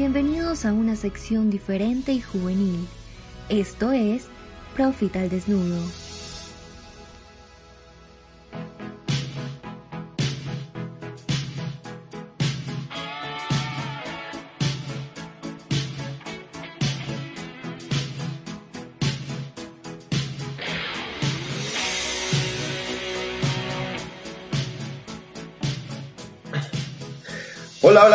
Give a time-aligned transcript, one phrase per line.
[0.00, 2.88] Bienvenidos a una sección diferente y juvenil.
[3.50, 4.28] Esto es
[4.74, 5.78] Profit al Desnudo.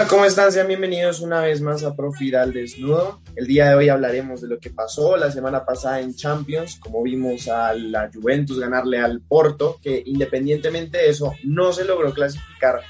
[0.10, 0.52] ¿Cómo están?
[0.52, 3.22] Sean bienvenidos una vez más a Profit al Desnudo.
[3.36, 7.02] El día de hoy hablaremos de lo que pasó la semana pasada en Champions, como
[7.02, 12.82] vimos a la Juventus ganarle al Porto, que independientemente de eso no se logró clasificar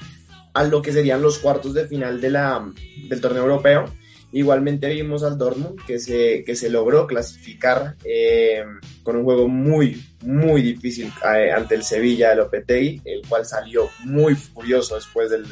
[0.52, 2.72] a lo que serían los cuartos de final de la,
[3.08, 3.84] del torneo europeo.
[4.32, 8.64] Igualmente vimos al Dortmund que se, que se logró clasificar eh,
[9.02, 13.88] con un juego muy, muy difícil eh, ante el Sevilla de Lopetegui, el cual salió
[14.04, 15.46] muy furioso después del,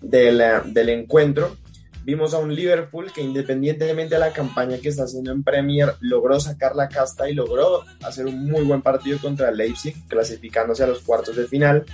[0.00, 1.56] del, del encuentro.
[2.04, 6.40] Vimos a un Liverpool que independientemente de la campaña que está haciendo en Premier, logró
[6.40, 11.00] sacar la casta y logró hacer un muy buen partido contra Leipzig, clasificándose a los
[11.00, 11.84] cuartos de final.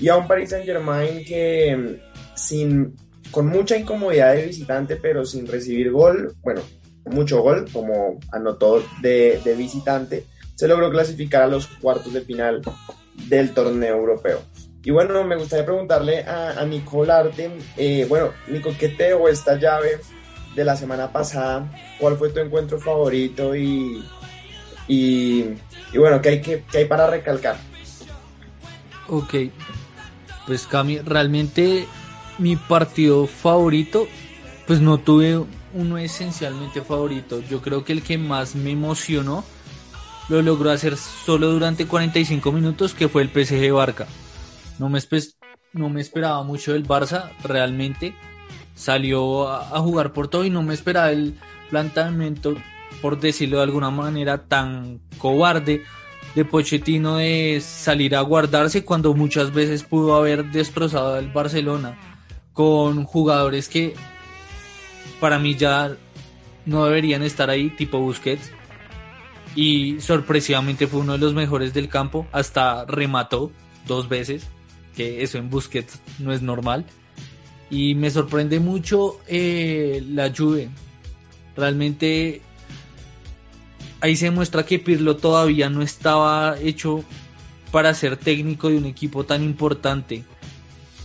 [0.00, 2.00] Y a un Paris Saint Germain que
[2.34, 2.96] sin,
[3.30, 6.62] con mucha incomodidad de visitante, pero sin recibir gol, bueno,
[7.04, 12.62] mucho gol, como anotó de visitante, se logró clasificar a los cuartos de final
[13.28, 14.40] del torneo europeo.
[14.84, 19.28] Y bueno, me gustaría preguntarle a, a Nicole Arte, eh, bueno, Nico, ¿qué te dejó
[19.28, 20.00] esta llave
[20.56, 21.70] de la semana pasada?
[22.00, 23.54] ¿Cuál fue tu encuentro favorito?
[23.54, 24.04] Y,
[24.88, 25.44] y,
[25.92, 27.56] y bueno, ¿qué hay, qué, qué hay para recalcar?
[29.08, 29.34] Ok,
[30.46, 31.86] pues Cami, realmente
[32.38, 34.08] mi partido favorito,
[34.66, 35.44] pues no tuve
[35.74, 37.40] uno esencialmente favorito.
[37.48, 39.44] Yo creo que el que más me emocionó
[40.28, 44.08] lo logró hacer solo durante 45 minutos, que fue el PSG Barca.
[44.82, 48.14] No me, esperaba mucho del Barça, realmente.
[48.74, 51.38] Salió a, a, jugar por todo y no me esperaba el
[51.70, 52.56] planteamiento,
[53.00, 55.84] por decirlo de alguna manera, tan cobarde
[56.34, 61.98] de Pochettino de salir a guardarse cuando muchas veces pudo haber destrozado al Barcelona
[62.52, 63.94] con jugadores que
[65.20, 65.96] para mí ya
[66.66, 68.50] no deberían estar ahí, tipo Busquets.
[69.54, 73.52] Y sorpresivamente fue uno de los mejores del campo, hasta remató
[73.86, 74.48] dos veces
[74.96, 76.84] que eso en Busquets no es normal.
[77.70, 80.68] Y me sorprende mucho eh, la Juve.
[81.56, 82.42] Realmente
[84.00, 87.04] ahí se muestra que Pirlo todavía no estaba hecho
[87.70, 90.24] para ser técnico de un equipo tan importante.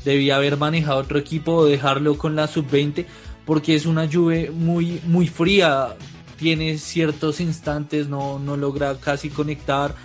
[0.03, 3.05] Debía haber manejado otro equipo o dejarlo con la sub-20
[3.45, 5.95] porque es una Juve muy, muy fría.
[6.37, 9.95] Tiene ciertos instantes, no, no logra casi conectar.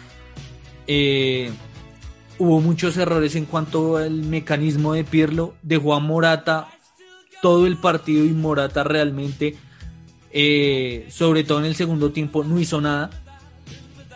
[0.86, 1.50] Eh,
[2.38, 6.68] hubo muchos errores en cuanto al mecanismo de Pirlo, dejó a Morata
[7.40, 9.56] todo el partido y Morata realmente,
[10.30, 13.10] eh, sobre todo en el segundo tiempo, no hizo nada.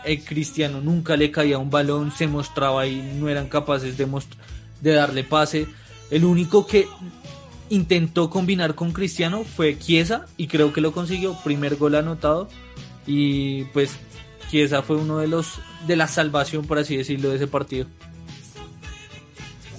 [0.04, 4.08] El Cristiano nunca le caía un balón, se mostraba ahí, no eran capaces de,
[4.80, 5.66] de darle pase.
[6.10, 6.86] El único que
[7.68, 12.48] intentó combinar con Cristiano fue Chiesa y creo que lo consiguió, primer gol anotado
[13.06, 13.96] y pues
[14.50, 17.86] Chiesa fue uno de los de la salvación por así decirlo de ese partido.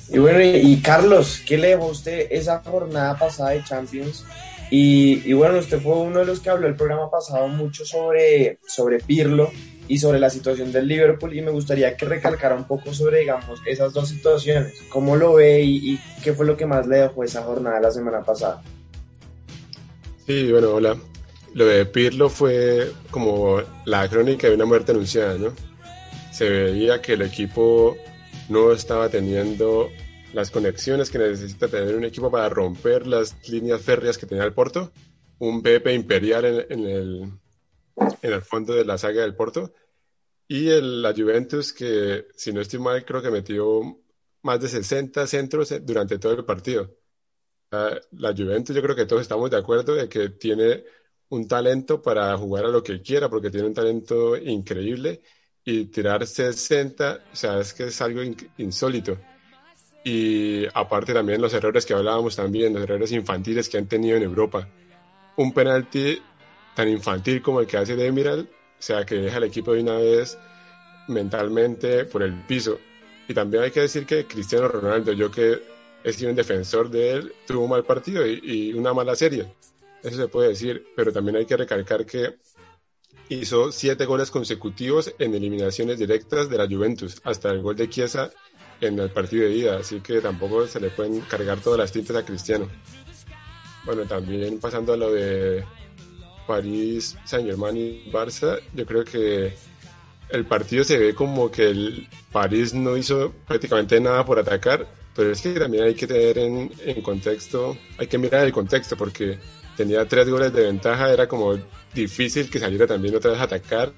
[0.09, 4.25] Y bueno, y Carlos, ¿qué le dejó usted esa jornada pasada de Champions?
[4.69, 8.59] Y, y, bueno, usted fue uno de los que habló el programa pasado mucho sobre,
[8.67, 9.51] sobre Pirlo
[9.87, 13.61] y sobre la situación del Liverpool y me gustaría que recalcara un poco sobre, digamos,
[13.65, 14.73] esas dos situaciones.
[14.89, 17.91] ¿Cómo lo ve y, y qué fue lo que más le dejó esa jornada la
[17.91, 18.61] semana pasada?
[20.25, 20.97] Sí, bueno, hola.
[21.57, 25.55] Lo de Pirlo fue como la crónica de una muerte anunciada, ¿no?
[26.31, 27.97] Se veía que el equipo
[28.47, 29.89] no estaba teniendo
[30.33, 34.53] las conexiones que necesita tener un equipo para romper las líneas férreas que tenía el
[34.53, 34.91] Porto.
[35.39, 37.31] Un Pepe imperial en, el,
[38.21, 39.73] en el fondo de la saga del Porto.
[40.47, 43.81] Y el, la Juventus, que si no estoy mal, creo que metió
[44.43, 46.95] más de 60 centros durante todo el partido.
[47.71, 50.83] La, la Juventus, yo creo que todos estamos de acuerdo de que tiene
[51.29, 55.21] un talento para jugar a lo que quiera, porque tiene un talento increíble
[55.63, 58.21] y tirar 60, o sea, es que es algo
[58.57, 59.17] insólito.
[60.03, 64.23] Y aparte también los errores que hablábamos también, los errores infantiles que han tenido en
[64.23, 64.67] Europa.
[65.35, 66.21] Un penalti
[66.75, 69.97] tan infantil como el que hace Demiral, o sea, que deja al equipo de una
[69.97, 70.37] vez
[71.09, 72.79] mentalmente por el piso.
[73.27, 75.59] Y también hay que decir que Cristiano Ronaldo, yo que
[76.03, 79.47] he sido un defensor de él, tuvo un mal partido y una mala serie.
[80.07, 82.37] Eso se puede decir, pero también hay que recalcar que
[83.27, 88.31] hizo siete goles consecutivos en eliminaciones directas de la Juventus, hasta el gol de Chiesa
[88.79, 92.15] en el partido de ida, así que tampoco se le pueden cargar todas las tintas
[92.15, 92.69] a Cristiano.
[93.83, 95.65] Bueno, también pasando a lo de
[96.47, 99.53] París, Saint Germain y Barça, yo creo que
[100.29, 105.31] el partido se ve como que el París no hizo prácticamente nada por atacar, pero
[105.31, 109.37] es que también hay que tener en, en contexto, hay que mirar el contexto porque
[109.77, 111.57] tenía tres goles de ventaja, era como
[111.93, 113.93] difícil que saliera también otra vez a atacar.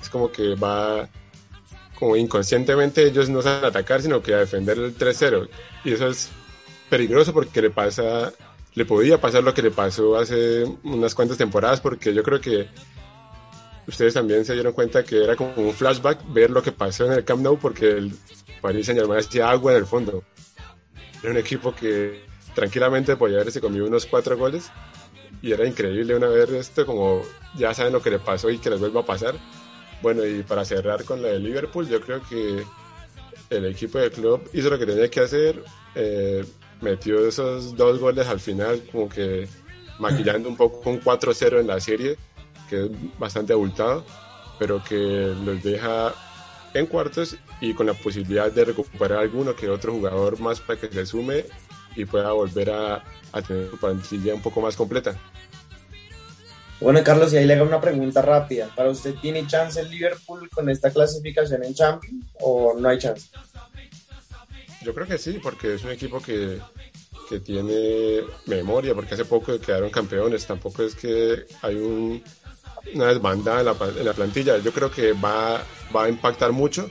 [0.00, 1.08] Es como que va,
[1.98, 5.48] como inconscientemente ellos no saben atacar, sino que a defender el 3-0.
[5.84, 6.28] Y eso es
[6.90, 8.32] peligroso porque le pasa,
[8.74, 12.68] le podía pasar lo que le pasó hace unas cuantas temporadas, porque yo creo que
[13.88, 17.12] ustedes también se dieron cuenta que era como un flashback ver lo que pasó en
[17.12, 18.12] el Camp Nou, porque el
[18.60, 20.22] Paris Saint Germain hacía agua en el fondo.
[21.22, 22.24] Era un equipo que
[22.54, 24.70] tranquilamente podía haberse comido unos cuatro goles
[25.46, 27.22] y era increíble una vez esto, como
[27.54, 29.36] ya saben lo que le pasó y que les vuelva a pasar.
[30.02, 32.64] Bueno, y para cerrar con la de Liverpool, yo creo que
[33.50, 35.62] el equipo de club hizo lo que tenía que hacer,
[35.94, 36.44] eh,
[36.80, 39.46] metió esos dos goles al final, como que
[40.00, 42.16] maquillando un poco un 4-0 en la serie,
[42.68, 44.04] que es bastante abultado,
[44.58, 46.12] pero que los deja
[46.74, 50.88] en cuartos y con la posibilidad de recuperar alguno que otro jugador más para que
[50.88, 51.44] se sume
[51.96, 55.16] y pueda volver a, a tener su plantilla un poco más completa.
[56.80, 58.68] Bueno, Carlos, y ahí le hago una pregunta rápida.
[58.74, 63.28] ¿Para usted tiene chance el Liverpool con esta clasificación en Champions o no hay chance?
[64.82, 66.60] Yo creo que sí, porque es un equipo que,
[67.28, 72.22] que tiene memoria, porque hace poco quedaron campeones, tampoco es que hay un,
[72.94, 74.58] una desbandada en la, en la, plantilla.
[74.58, 75.62] Yo creo que va,
[75.94, 76.90] va a impactar mucho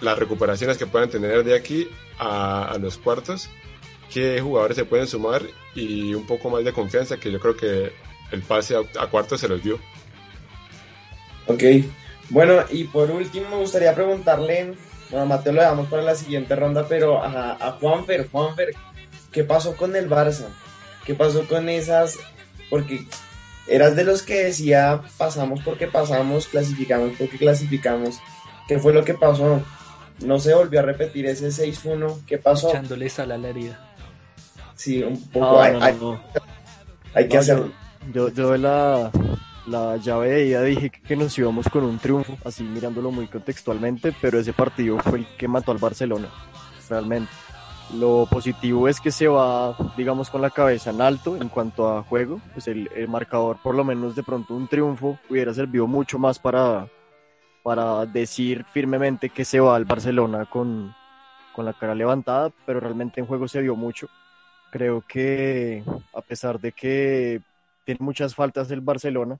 [0.00, 1.88] las recuperaciones que puedan tener de aquí
[2.18, 3.48] a, a los cuartos
[4.12, 5.42] qué jugadores se pueden sumar
[5.74, 7.92] y un poco más de confianza que yo creo que
[8.30, 9.78] el pase a, a cuartos se los dio.
[11.46, 11.62] Ok,
[12.30, 14.74] bueno, y por último me gustaría preguntarle,
[15.10, 18.74] bueno, a Mateo lo damos para la siguiente ronda, pero a, a Juanfer, Juanfer,
[19.30, 20.46] ¿qué pasó con el Barça?
[21.04, 22.18] ¿Qué pasó con esas?
[22.70, 23.06] Porque
[23.66, 28.20] eras de los que decía, pasamos porque pasamos, clasificamos porque clasificamos.
[28.68, 29.60] ¿Qué fue lo que pasó?
[30.20, 32.24] No se volvió a repetir ese 6-1.
[32.26, 32.70] ¿Qué pasó?
[32.70, 33.91] Echándole sal a la herida.
[34.74, 35.60] Sí, un poco.
[35.60, 36.20] hay, no, hay- no.
[37.14, 37.72] hay que No, hacerlo.
[38.12, 39.10] Yo, yo de la,
[39.66, 44.12] la llave de ida dije que nos íbamos con un triunfo, así mirándolo muy contextualmente,
[44.20, 46.28] pero ese partido fue el que mató al Barcelona,
[46.88, 47.30] realmente.
[47.94, 52.02] Lo positivo es que se va, digamos, con la cabeza en alto en cuanto a
[52.02, 52.40] juego.
[52.54, 56.38] Pues el, el marcador, por lo menos de pronto un triunfo, hubiera servido mucho más
[56.38, 56.88] para,
[57.62, 60.94] para decir firmemente que se va al Barcelona con,
[61.54, 64.08] con la cara levantada, pero realmente en juego se vio mucho.
[64.72, 65.84] Creo que
[66.14, 67.42] a pesar de que
[67.84, 69.38] tiene muchas faltas el Barcelona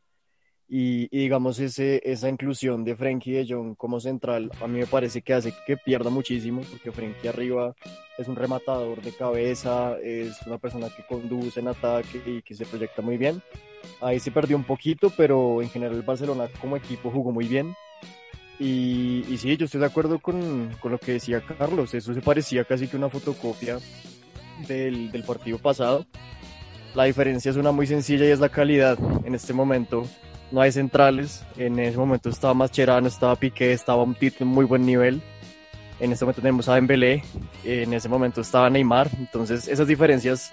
[0.69, 4.87] y, y digamos ese, esa inclusión de Frenkie de Jong como central a mí me
[4.87, 7.75] parece que hace que pierda muchísimo porque Frenkie arriba
[8.19, 12.67] es un rematador de cabeza, es una persona que conduce en ataque y que se
[12.67, 13.43] proyecta muy bien.
[14.03, 17.75] Ahí se perdió un poquito, pero en general el Barcelona como equipo jugó muy bien.
[18.59, 22.21] Y, y sí, yo estoy de acuerdo con, con lo que decía Carlos, eso se
[22.21, 23.79] parecía casi que una fotocopia
[24.69, 26.07] del, del partido pasado.
[26.95, 28.99] La diferencia es una muy sencilla y es la calidad.
[29.25, 30.07] En este momento
[30.51, 31.45] no hay centrales.
[31.57, 35.23] En ese momento estaba Mascherano, estaba Piqué, estaba un en muy buen nivel.
[36.01, 37.23] En este momento tenemos a Dembélé.
[37.65, 39.09] En ese momento estaba Neymar.
[39.19, 40.51] Entonces esas diferencias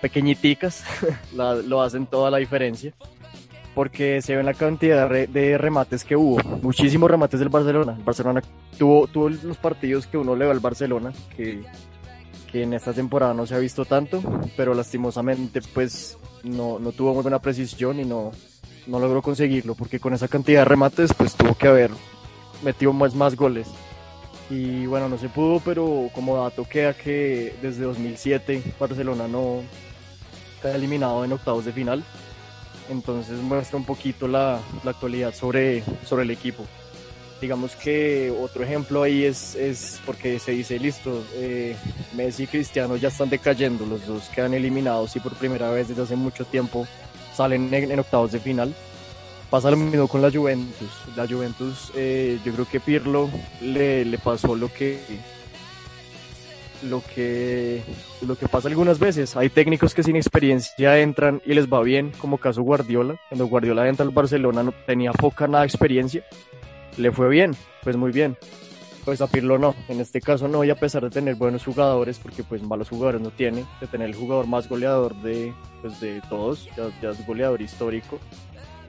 [0.00, 0.84] pequeñiticas
[1.34, 2.92] lo hacen toda la diferencia.
[3.74, 6.38] Porque se ve la cantidad de, re- de remates que hubo.
[6.60, 7.94] Muchísimos remates del Barcelona.
[7.96, 8.42] El Barcelona
[8.78, 11.10] tuvo, tuvo los partidos que uno le va al Barcelona.
[11.34, 11.62] Que
[12.52, 14.22] que en esta temporada no se ha visto tanto,
[14.56, 18.30] pero lastimosamente pues no, no tuvo muy buena precisión y no,
[18.86, 21.90] no logró conseguirlo, porque con esa cantidad de remates pues tuvo que haber
[22.62, 23.68] metido más, más goles.
[24.50, 29.62] Y bueno, no se pudo, pero como dato queda que desde 2007 Barcelona no
[30.60, 32.04] queda eliminado en octavos de final.
[32.90, 36.66] Entonces muestra un poquito la, la actualidad sobre, sobre el equipo
[37.42, 41.76] digamos que otro ejemplo ahí es, es porque se dice, listo, eh,
[42.14, 46.02] Messi y Cristiano ya están decayendo, los dos quedan eliminados y por primera vez desde
[46.02, 46.86] hace mucho tiempo
[47.34, 48.72] salen en, en octavos de final.
[49.50, 50.88] Pasa lo mismo con la Juventus.
[51.14, 53.28] La Juventus, eh, yo creo que Pirlo
[53.60, 54.98] le, le pasó lo que
[56.88, 57.82] lo que
[58.26, 59.36] lo que pasa algunas veces.
[59.36, 63.20] Hay técnicos que sin experiencia entran y les va bien, como caso Guardiola.
[63.28, 66.24] Cuando Guardiola entra al Barcelona no tenía poca nada de experiencia
[66.96, 68.36] le fue bien, pues muy bien.
[69.04, 72.20] Pues a Pirlo no, en este caso no, y a pesar de tener buenos jugadores,
[72.20, 76.22] porque pues malos jugadores no tiene, de tener el jugador más goleador de, pues, de
[76.28, 78.20] todos, ya, ya es goleador histórico,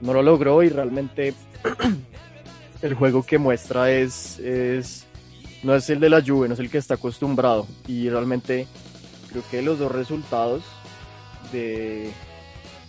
[0.01, 1.33] no lo logró y realmente
[2.83, 5.07] el juego que muestra es, es,
[5.63, 8.67] no es el de la Juve, no es el que está acostumbrado, y realmente
[9.31, 10.63] creo que los dos resultados
[11.51, 12.11] de,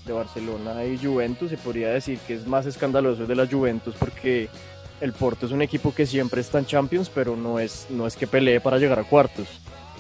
[0.05, 4.49] de Barcelona y Juventus, se podría decir que es más escandaloso de la Juventus porque
[5.05, 8.17] el Porto es un equipo que siempre está en Champions, pero no es, no es
[8.17, 9.47] que pelee para llegar a cuartos,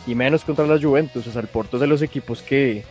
[0.06, 2.86] y menos contra la Juventus, o sea, el Porto es de los equipos que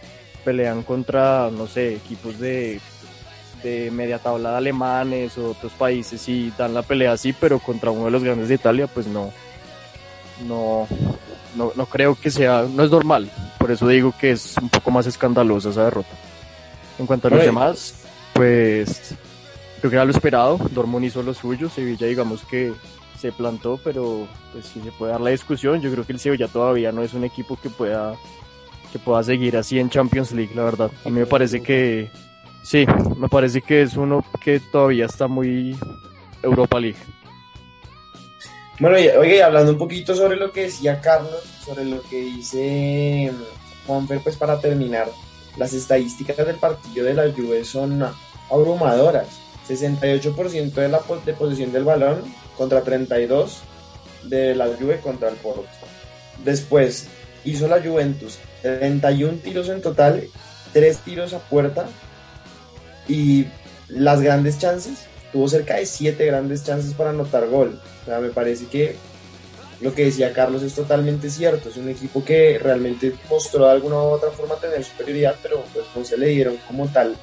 [0.46, 2.80] pelean contra, no sé, equipos de,
[3.64, 7.90] de media tabla de alemanes o otros países y dan la pelea así, pero contra
[7.90, 9.32] uno de los grandes de Italia, pues no,
[10.48, 10.88] no,
[11.56, 14.92] no, no creo que sea, no es normal, por eso digo que es un poco
[14.92, 16.14] más escandalosa esa derrota.
[17.00, 17.96] En cuanto a los demás,
[18.34, 19.16] pues
[19.84, 22.72] creo que era lo esperado, Dortmund hizo lo suyo, Sevilla digamos que
[23.20, 26.48] se plantó, pero pues si se puede dar la discusión, yo creo que el Sevilla
[26.48, 28.16] todavía no es un equipo que pueda
[28.94, 30.90] que pueda seguir así en Champions League, la verdad.
[31.04, 32.10] A mí me parece que
[32.64, 32.86] sí,
[33.18, 35.76] me parece que es uno que todavía está muy
[36.42, 37.00] Europa League.
[38.80, 43.86] Bueno, oye, hablando un poquito sobre lo que decía Carlos, sobre lo que dice mm,
[43.88, 45.10] Juanfer, pues para terminar,
[45.58, 48.02] las estadísticas del partido de la Juve son
[48.50, 49.43] abrumadoras.
[49.68, 52.24] 68% de la posesión del balón
[52.58, 53.62] contra 32
[54.24, 55.68] de la Juve contra el Porto.
[56.44, 57.08] Después
[57.46, 60.24] hizo la Juventus 31 tiros en total,
[60.74, 61.86] 3 tiros a puerta
[63.08, 63.48] y
[63.88, 67.80] las grandes chances, tuvo cerca de 7 grandes chances para anotar gol.
[68.08, 68.96] Me parece que
[69.82, 71.70] lo que decía Carlos es totalmente cierto.
[71.70, 75.86] Es un equipo que realmente mostró de alguna u otra forma tener superioridad, pero pues
[75.96, 77.16] no se le dieron como tal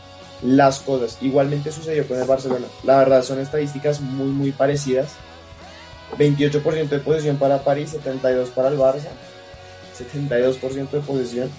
[0.43, 1.19] las cosas.
[1.21, 2.67] Igualmente sucedió con el Barcelona.
[2.85, 5.13] La verdad son estadísticas muy muy parecidas.
[6.19, 9.11] 28% de posesión para París, 72% para el Barça,
[9.97, 11.51] 72% de posesión,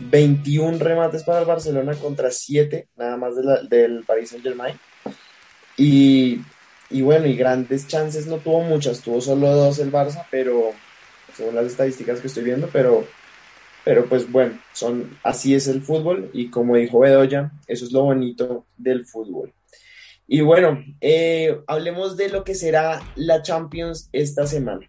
[0.00, 3.34] 21 remates para el Barcelona contra 7 nada más
[3.68, 4.78] del Paris Saint Germain.
[5.76, 6.40] Y,
[6.90, 10.72] y, bueno, y grandes chances no tuvo muchas, tuvo solo dos el Barça, pero
[11.34, 13.06] según las estadísticas que estoy viendo, pero
[13.84, 18.02] pero pues bueno, son, así es el fútbol y como dijo Bedoya, eso es lo
[18.02, 19.52] bonito del fútbol.
[20.26, 24.88] Y bueno, eh, hablemos de lo que será la Champions esta semana.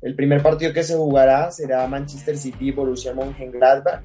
[0.00, 4.02] El primer partido que se jugará será Manchester City Borussia Mönchengladbach,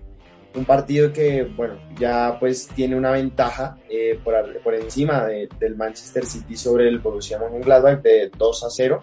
[0.55, 6.25] un partido que, bueno, ya pues tiene una ventaja eh, por, por, encima del Manchester
[6.25, 8.99] City sobre el Borussia Mönchengladbach de 2 a 0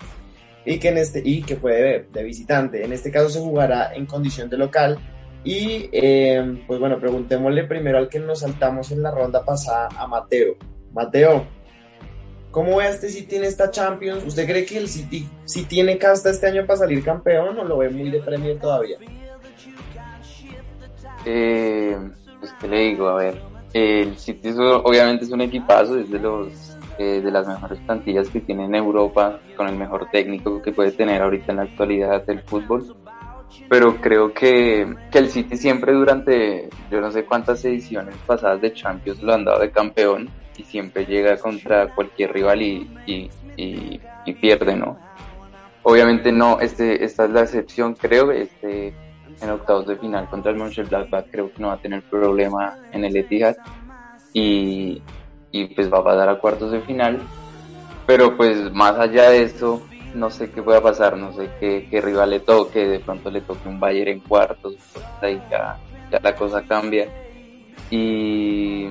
[0.65, 2.85] y que, en este, y que fue de, de visitante.
[2.85, 4.99] En este caso se jugará en condición de local
[5.43, 10.07] y eh, pues bueno, preguntémosle primero al que nos saltamos en la ronda pasada, a
[10.07, 10.57] Mateo.
[10.93, 11.47] Mateo,
[12.51, 14.25] ¿cómo ve a este City en esta Champions?
[14.27, 17.79] ¿Usted cree que el City sí tiene casta este año para salir campeón o lo
[17.79, 18.99] ve muy de premio todavía?
[21.25, 21.97] Eh,
[22.39, 23.41] pues qué le digo, a ver,
[23.73, 28.41] el City obviamente es un equipazo, es de los eh, de las mejores plantillas que
[28.43, 32.41] tiene en Europa, con el mejor técnico que puede tener ahorita en la actualidad del
[32.43, 32.95] fútbol
[33.69, 38.73] pero creo que, que, el City siempre durante yo no sé cuántas ediciones pasadas de
[38.73, 44.33] Champions lo han dado de campeón y siempre llega contra cualquier rival y, y, y,
[44.35, 44.99] pierde, ¿no?
[45.83, 48.95] Obviamente no, este, esta es la excepción, creo, este,
[49.41, 53.05] en octavos de final contra el Mönchengladbach creo que no va a tener problema en
[53.05, 53.57] el Etihad
[54.33, 55.03] y,
[55.51, 57.21] y pues va a pasar a cuartos de final,
[58.07, 59.83] pero pues más allá de esto,
[60.15, 63.69] no sé qué pueda pasar, no sé qué, rival le toque, de pronto le toque
[63.69, 64.75] un Bayern en cuartos,
[65.21, 65.79] ahí ya,
[66.23, 67.09] la cosa cambia.
[67.91, 68.89] Y,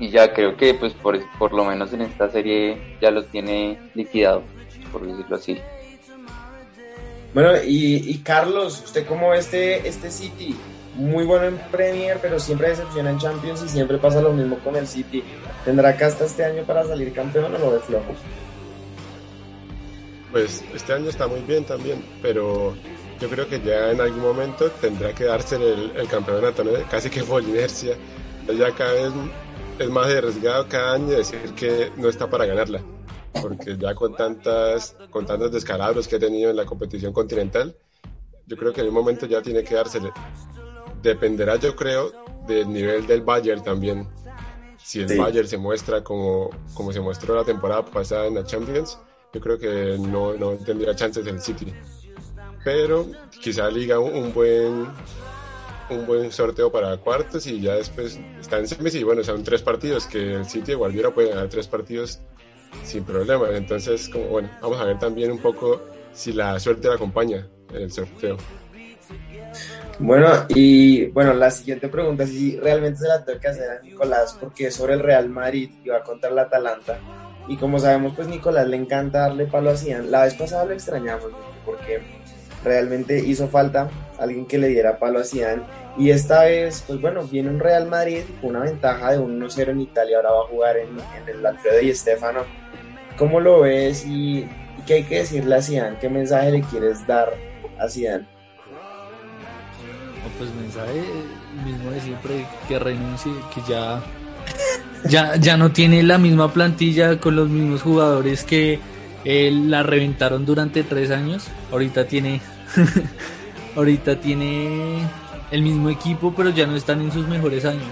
[0.00, 4.42] ya creo que pues por, por lo menos en esta serie ya lo tiene liquidado,
[4.90, 5.58] por decirlo así.
[7.32, 10.56] Bueno, y, y Carlos, ¿usted cómo ve este, este City?
[10.96, 14.76] Muy bueno en Premier, pero siempre decepciona en Champions y siempre pasa lo mismo con
[14.76, 15.22] el City.
[15.64, 18.14] ¿Tendrá casta este año para salir campeón o lo de flojo?
[20.32, 22.74] Pues este año está muy bien también, pero
[23.20, 27.22] yo creo que ya en algún momento tendrá que darse el, el campeonato, casi que
[27.22, 27.96] por inercia.
[28.48, 29.12] Ya cada vez
[29.78, 32.80] es más arriesgado cada año decir que no está para ganarla,
[33.40, 37.76] porque ya con tantas con tantos descalabros que ha tenido en la competición continental,
[38.46, 40.10] yo creo que en un momento ya tiene que dársele.
[41.02, 42.12] Dependerá, yo creo,
[42.46, 44.08] del nivel del Bayern también.
[44.82, 48.98] Si el Bayern se muestra como, como se mostró la temporada pasada en la Champions,
[49.32, 51.72] yo creo que no, no tendría chances el City.
[52.64, 53.06] Pero
[53.40, 54.86] quizá liga un, buen
[55.90, 59.62] un buen sorteo para cuartos y ya después está en semis y bueno, son tres
[59.62, 62.20] partidos que el City igual hubiera puede ganar tres partidos
[62.84, 63.48] sin problema.
[63.50, 65.80] Entonces, como bueno, vamos a ver también un poco
[66.12, 68.36] si la suerte la acompaña en el sorteo.
[69.98, 74.36] Bueno, y bueno, la siguiente pregunta, si realmente se la tengo que hacer a Nicolás,
[74.40, 76.98] porque es sobre el Real Madrid y va contra el Atalanta.
[77.48, 80.08] Y como sabemos, pues Nicolás le encanta darle palo a Zidane.
[80.08, 81.28] La vez pasada lo extrañamos
[81.64, 82.02] porque
[82.64, 85.62] realmente hizo falta alguien que le diera palo a Zidane.
[85.98, 89.80] Y esta vez, pues bueno, viene un Real Madrid con una ventaja de 1-0 en
[89.80, 90.88] Italia, ahora va a jugar en,
[91.28, 92.40] el Alfredo y Estefano.
[93.18, 94.48] ¿Cómo lo ves y,
[94.86, 95.98] qué hay que decirle a Zidane?
[95.98, 97.32] ¿Qué mensaje le quieres dar
[97.78, 98.26] a Zidane?
[100.38, 101.02] pues mensaje
[101.64, 104.02] mismo de siempre que renuncie, que ya
[105.08, 108.80] ya, ya no tiene la misma plantilla con los mismos jugadores que
[109.24, 111.48] la reventaron durante tres años.
[111.70, 112.40] Ahorita tiene,
[113.76, 114.98] ahorita tiene
[115.50, 117.90] el mismo equipo, pero ya no están en sus mejores años.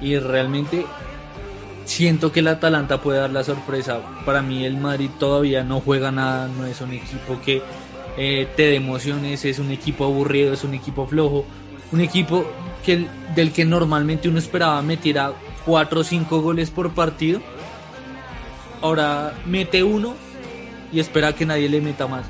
[0.00, 0.84] Y realmente
[1.84, 4.00] siento que el Atalanta puede dar la sorpresa.
[4.24, 7.62] Para mí el Madrid todavía no juega nada, no es un equipo que
[8.16, 11.44] eh, te dé emociones, es un equipo aburrido, es un equipo flojo,
[11.92, 12.44] un equipo
[12.84, 15.32] que, del que normalmente uno esperaba metiera
[15.66, 17.40] 4 o 5 goles por partido.
[18.80, 20.14] Ahora mete uno
[20.92, 22.24] y espera que nadie le meta más.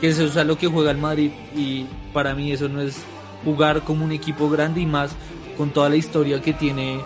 [0.00, 3.02] Que eso es a lo que juega el Madrid y para mí eso no es
[3.44, 5.12] jugar como un equipo grande y más
[5.56, 7.00] con toda la historia que tiene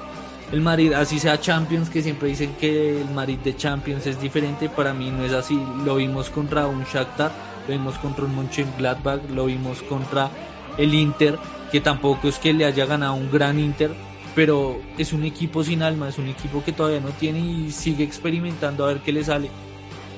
[0.53, 4.69] el Madrid, así sea Champions, que siempre dicen que el Madrid de Champions es diferente,
[4.69, 5.61] para mí no es así.
[5.85, 7.31] Lo vimos contra un Shakhtar,
[7.69, 10.29] lo vimos contra un Mönchengladbach, lo vimos contra
[10.77, 11.39] el Inter,
[11.71, 13.93] que tampoco es que le haya ganado un gran Inter,
[14.35, 18.05] pero es un equipo sin alma, es un equipo que todavía no tiene y sigue
[18.05, 19.51] experimentando a ver qué le sale.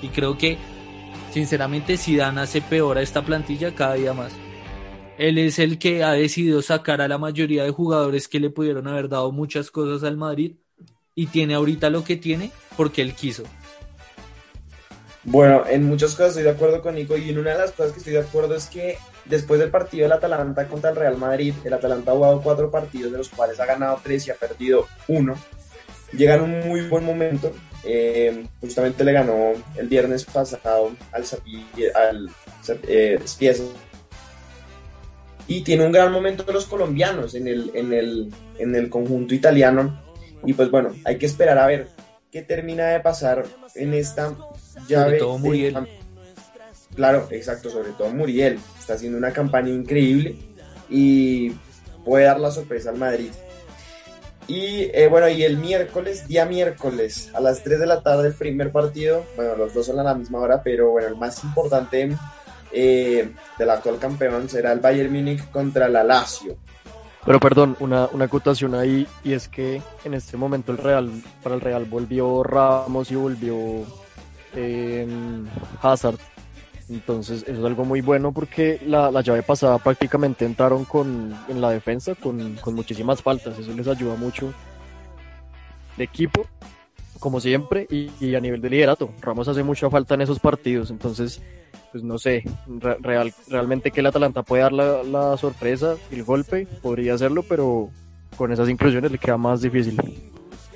[0.02, 0.58] Y creo que,
[1.32, 4.32] sinceramente, Zidane hace peor a esta plantilla cada día más.
[5.18, 8.88] Él es el que ha decidido sacar a la mayoría de jugadores que le pudieron
[8.88, 10.56] haber dado muchas cosas al Madrid
[11.14, 13.44] y tiene ahorita lo que tiene porque él quiso.
[15.24, 17.92] Bueno, en muchas cosas estoy de acuerdo con Nico y en una de las cosas
[17.92, 21.54] que estoy de acuerdo es que después del partido del Atalanta contra el Real Madrid,
[21.64, 24.88] el Atalanta ha jugado cuatro partidos de los cuales ha ganado tres y ha perdido
[25.06, 25.36] uno.
[26.12, 27.52] Llega en un muy buen momento.
[27.84, 31.24] Eh, justamente le ganó el viernes pasado al,
[31.94, 32.30] al
[32.88, 33.20] eh,
[35.46, 40.00] Y tiene un gran momento los colombianos en el, en, el, en el conjunto italiano.
[40.44, 41.88] Y pues bueno, hay que esperar a ver
[42.32, 44.34] qué termina de pasar en esta
[44.88, 45.86] sobre todo Muriel.
[46.96, 48.58] Claro, exacto, sobre todo Muriel.
[48.80, 50.36] Está haciendo una campaña increíble
[50.88, 51.52] y
[52.04, 53.30] puede dar la sorpresa al Madrid.
[54.48, 58.34] Y eh, bueno, y el miércoles, día miércoles, a las 3 de la tarde, el
[58.34, 59.24] primer partido.
[59.36, 62.16] Bueno, los dos son a la misma hora, pero bueno, el más importante
[62.72, 66.56] eh, del actual campeón será el Bayern Múnich contra la Lazio.
[67.24, 71.10] Pero perdón, una, una acotación ahí, y es que en este momento el Real,
[71.42, 73.84] para el Real volvió Ramos y volvió
[75.80, 76.18] Hazard.
[76.88, 81.70] Entonces, eso es algo muy bueno porque la, llave pasada prácticamente entraron con, en la
[81.70, 83.58] defensa con, muchísimas faltas.
[83.58, 84.52] Eso les ayuda mucho
[85.96, 86.46] de equipo,
[87.22, 89.14] como siempre, y, a nivel de liderato.
[89.20, 90.90] Ramos hace mucha falta en esos partidos.
[90.90, 91.40] Entonces,
[91.92, 92.42] pues no sé,
[93.00, 97.90] real, realmente que el Atalanta puede dar la, la sorpresa, el golpe, podría hacerlo, pero
[98.36, 99.96] con esas inclusiones le queda más difícil.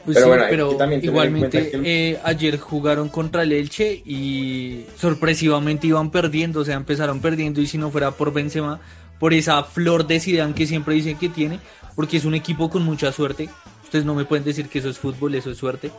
[0.05, 6.65] Pues pero, pero igualmente eh, ayer jugaron contra el Elche y sorpresivamente iban perdiendo, o
[6.65, 8.81] sea, empezaron perdiendo y si no fuera por Benzema,
[9.19, 11.59] por esa flor de Zidane que siempre dicen que tiene,
[11.97, 13.49] porque es un equipo con mucha suerte.
[13.83, 15.91] Ustedes no me pueden decir que eso es fútbol, eso es suerte.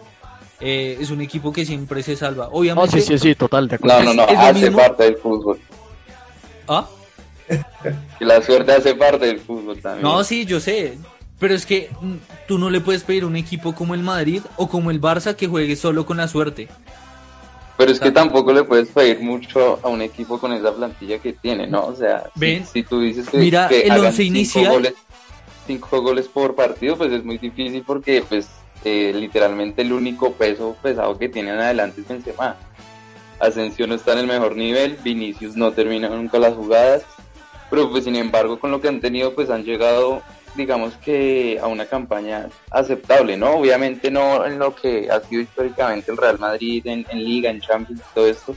[0.59, 2.49] Eh, es un equipo que siempre se salva.
[2.51, 2.99] Obviamente.
[2.99, 3.67] sí, sí, sí, total.
[3.67, 5.59] De no, no, no, hace parte del fútbol.
[6.67, 6.87] ¿Ah?
[8.19, 10.03] la suerte hace parte del fútbol también.
[10.03, 10.97] No, sí, yo sé.
[11.39, 12.15] Pero es que mm,
[12.47, 15.35] tú no le puedes pedir a un equipo como el Madrid o como el Barça
[15.35, 16.67] que juegue solo con la suerte.
[17.77, 21.33] Pero es que tampoco le puedes pedir mucho a un equipo con esa plantilla que
[21.33, 21.85] tiene, ¿no?
[21.85, 22.23] O sea,
[22.73, 24.95] Si, tú dices que, mira el once inicial, goles,
[25.67, 28.49] cinco goles por partido, pues es muy difícil porque, pues,
[28.83, 32.55] eh, literalmente el único peso pesado que tienen adelante es Benzema.
[33.39, 37.03] Asensio no está en el mejor nivel, Vinicius no termina nunca las jugadas,
[37.69, 40.23] pero pues sin embargo con lo que han tenido pues han llegado
[40.55, 43.57] digamos que a una campaña aceptable, ¿no?
[43.57, 48.01] Obviamente no en lo que ha sido históricamente el Real Madrid en, Liga, en Champions,
[48.13, 48.55] todo esto,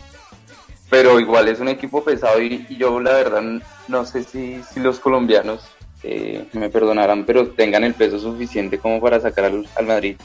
[0.88, 3.42] pero igual es un equipo pesado y, yo la verdad
[3.88, 5.60] no sé si, si los colombianos
[6.02, 10.16] eh, me perdonarán, pero tengan el peso suficiente como para sacar al, al Madrid.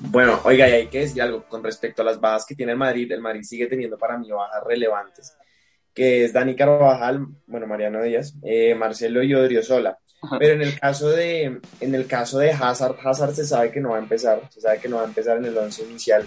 [0.00, 2.78] Bueno, oiga, y hay que decir algo con respecto a las bajas que tiene el
[2.78, 3.10] Madrid.
[3.10, 5.36] El Madrid sigue teniendo para mí bajas relevantes,
[5.94, 9.98] que es Dani Carvajal, bueno, Mariano Díaz, eh, Marcelo y Odriozola.
[10.38, 13.90] Pero en el caso de en el caso de Hazard, Hazard se sabe que no
[13.90, 16.26] va a empezar, se sabe que no va a empezar en el once inicial.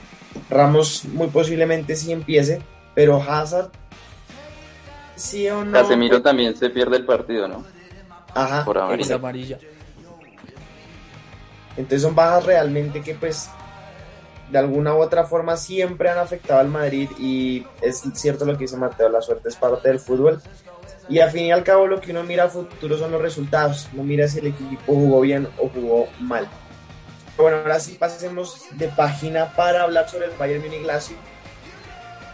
[0.49, 2.61] Ramos muy posiblemente sí empiece,
[2.95, 3.71] pero Hazard
[5.15, 5.73] sí o no.
[5.73, 7.65] Casemiro también se pierde el partido, ¿no?
[8.33, 8.65] Ajá.
[8.65, 9.57] Por amarilla.
[11.77, 13.49] Entonces son bajas realmente que pues
[14.51, 18.65] de alguna u otra forma siempre han afectado al Madrid y es cierto lo que
[18.65, 20.41] dice Mateo, la suerte es parte del fútbol,
[21.07, 23.89] Y al fin y al cabo lo que uno mira a futuro son los resultados,
[23.93, 26.47] no mira si el equipo jugó bien o jugó mal.
[27.37, 31.17] Bueno, ahora sí pasemos de página para hablar sobre el Bayern Munich Lazio.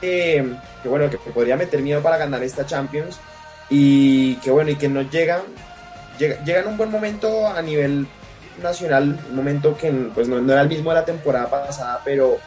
[0.02, 0.44] que
[0.86, 3.20] bueno, que podría meter miedo para ganar esta Champions
[3.70, 5.42] y que bueno, y que no llegan,
[6.18, 8.08] llega, en un buen momento a nivel
[8.62, 12.38] nacional, un momento que pues no, era el mismo de la temporada pasada, pero,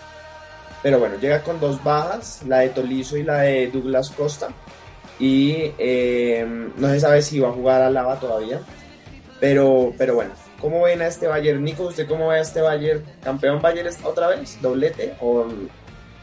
[0.82, 4.48] pero bueno, llega con dos bajas, la de Tolizo y la de Douglas Costa
[5.18, 8.60] y eh, no se sabe si va a jugar a Lava todavía.
[9.40, 11.62] Pero, pero bueno, ¿cómo ven a este Bayern?
[11.62, 13.04] Nico, ¿usted cómo ve a este Bayern?
[13.22, 14.58] ¿Campeón Bayern otra vez?
[14.60, 15.46] ¿Doblete o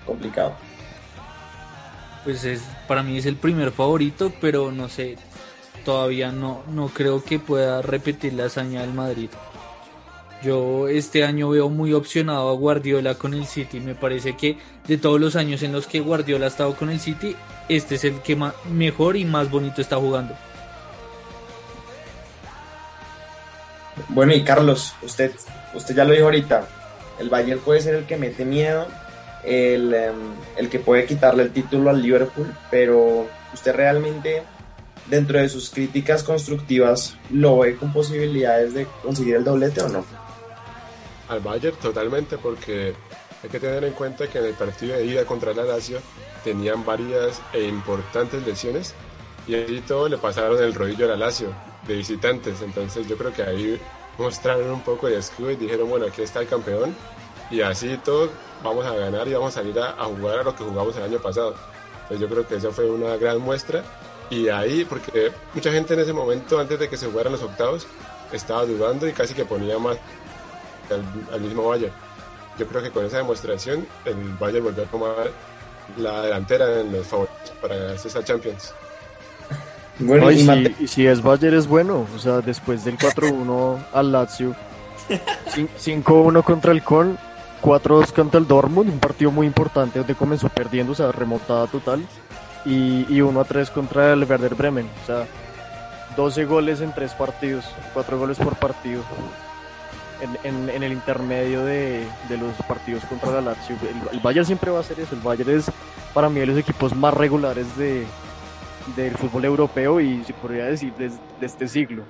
[0.06, 0.54] complicado?
[2.24, 5.16] Pues es, para mí es el primer favorito, pero no sé,
[5.86, 9.30] todavía no, no creo que pueda repetir la hazaña del Madrid.
[10.44, 13.80] Yo este año veo muy opcionado a Guardiola con el City.
[13.80, 17.00] Me parece que de todos los años en los que Guardiola ha estado con el
[17.00, 17.36] City,
[17.70, 18.38] este es el que
[18.70, 20.36] mejor y más bonito está jugando.
[24.10, 25.32] Bueno, y Carlos, usted,
[25.74, 26.68] usted ya lo dijo ahorita,
[27.20, 28.88] el Bayern puede ser el que mete miedo,
[29.44, 30.16] el, em,
[30.58, 34.44] el que puede quitarle el título al Liverpool, pero usted realmente,
[35.08, 40.06] dentro de sus críticas constructivas, lo ve con posibilidades de conseguir el doblete o no?
[41.30, 42.94] Al Bayern totalmente, porque
[43.44, 46.00] hay que tener en cuenta que en el partido de ida contra la Lazio
[46.44, 48.94] tenían varias e importantes lesiones
[49.48, 51.50] y allí todo le pasaron el rodillo a la Lazio
[51.88, 52.62] de visitantes.
[52.62, 53.80] Entonces yo creo que ahí
[54.18, 56.96] mostraron un poco de escudo y dijeron, bueno, aquí está el campeón
[57.52, 58.32] y así todos
[58.64, 61.20] vamos a ganar y vamos a salir a, jugar a lo que jugamos el año
[61.20, 61.56] pasado.
[62.04, 63.84] Entonces yo creo que esa fue una gran muestra
[64.30, 67.88] y ahí, porque mucha gente en ese momento, antes de que se jugaran los octavos,
[68.32, 69.98] estaba dudando y casi que ponía más
[71.32, 71.94] al, mismo Bayern.
[72.58, 75.32] Yo creo que con esa demostración el Bayern volvió a tomar
[75.98, 78.74] la delantera en los favoritos para ganarse esa Champions.
[80.00, 84.56] Bueno, y, si, es Bayern es bueno, o sea, después del 4-1 al Lazio,
[85.08, 87.18] 5-1 contra el Con,
[87.62, 92.06] 4-2 contra el Dortmund, un partido muy importante donde comenzó perdiendo, o sea, remontada total,
[92.66, 95.28] y, y 1-3 contra el Werder Bremen, o sea,
[96.16, 99.04] 12 goles en 3 partidos, 4 goles por partido.
[100.44, 103.76] En, en, el intermedio de, de, los partidos contra la Lazio.
[103.82, 105.14] El, el Bayern siempre va a ser eso.
[105.14, 105.66] El Bayern es
[106.14, 108.06] para mí de los equipos más regulares de,
[108.96, 112.04] del fútbol europeo y se podría decir de, este siglo.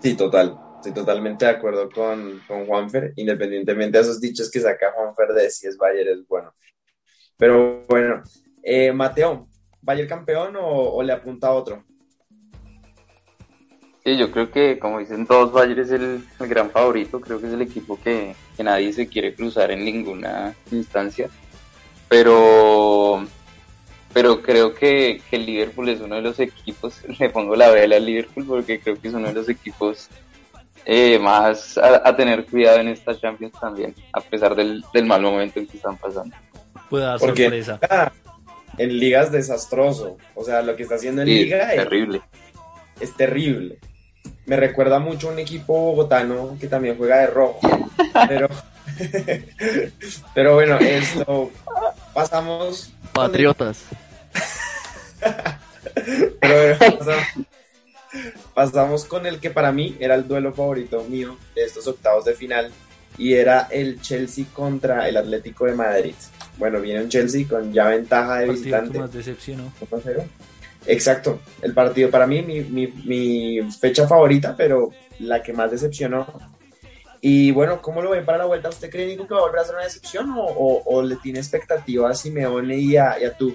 [0.00, 0.58] Sí, total.
[0.76, 5.50] Estoy totalmente de acuerdo con, con Juanfer, independientemente de esos dichos que saca Juanfer de
[5.50, 6.52] si es Bayern es bueno.
[7.36, 8.22] Pero bueno,
[8.62, 9.48] eh, Mateo,
[9.80, 11.84] ¿Bayern campeón o, le apunta a otro?
[14.04, 17.20] Sí, yo creo que, como dicen todos, Bayern es el, gran favorito.
[17.20, 21.28] Creo que es el equipo que, que, nadie se quiere cruzar en ninguna instancia.
[22.08, 23.24] Pero
[24.12, 27.96] pero creo que, que, el Liverpool es uno de los equipos, le pongo la vela
[27.96, 30.08] al Liverpool porque creo que es uno de los equipos
[30.84, 35.60] eh, más a, tener cuidado en esta Champions también, a pesar del, del mal momento
[35.60, 36.34] en que están pasando.
[36.90, 37.80] Puede dar sorpresa.
[38.78, 42.22] En ligas desastroso, o sea, lo que está haciendo en liga es terrible.
[43.00, 43.78] Es, terrible.
[44.46, 47.60] Me recuerda mucho a un equipo bogotano que también juega de rojo,
[48.28, 48.48] pero,
[50.34, 51.50] pero bueno, esto
[52.14, 53.84] pasamos Patriotas.
[58.54, 62.34] pasamos, con el que para mí era el duelo favorito mío de estos octavos de
[62.34, 62.70] final
[63.18, 66.14] y era el Chelsea contra el Atlético de Madrid.
[66.58, 68.98] Bueno, viene un Chelsea con ya ventaja de visitante.
[68.98, 69.72] Más decepcionó.
[70.86, 76.26] Exacto, el partido para mí, mi, mi, mi fecha favorita, pero la que más decepcionó
[77.24, 78.68] y bueno, ¿cómo lo ven para la vuelta?
[78.68, 82.20] ¿Usted cree que va a volver a ser una decepción o, le tiene expectativas a
[82.20, 83.54] Simeone y a, y a tú?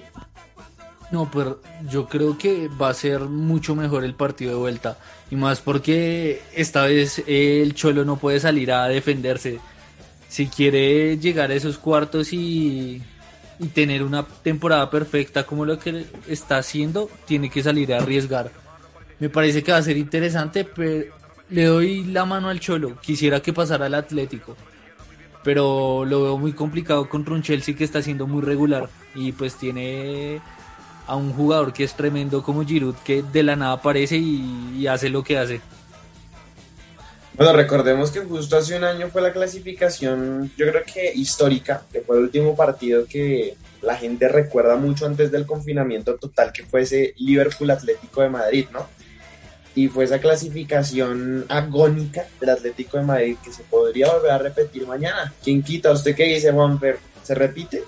[1.10, 4.96] No, pero yo creo que va a ser mucho mejor el partido de vuelta.
[5.30, 9.60] Y más porque esta vez el Cholo no puede salir a defenderse.
[10.28, 13.02] Si quiere llegar a esos cuartos y,
[13.74, 18.52] tener una temporada perfecta como lo que está haciendo, tiene que salir a arriesgar.
[19.18, 21.12] Me parece que va a ser interesante, pero
[21.50, 23.00] le doy la mano al Cholo.
[23.00, 24.56] Quisiera que pasara al Atlético.
[25.42, 28.88] Pero lo veo muy complicado contra un Chelsea que está siendo muy regular.
[29.14, 30.40] Y pues tiene
[31.08, 35.08] a un jugador que es tremendo como Giroud que de la nada aparece y, hace
[35.08, 35.60] lo que hace.
[37.38, 42.00] Bueno, recordemos que justo hace un año fue la clasificación, yo creo que histórica, que
[42.00, 46.82] fue el último partido que la gente recuerda mucho antes del confinamiento total, que fue
[46.82, 48.88] ese Liverpool Atlético de Madrid, ¿no?
[49.76, 54.84] y fue esa clasificación agónica del Atlético de Madrid que se podría volver a repetir
[54.84, 55.32] mañana.
[55.40, 55.92] ¿Quién quita?
[55.92, 56.98] ¿Usted qué dice, Juanfer?
[57.22, 57.84] ¿Se repite?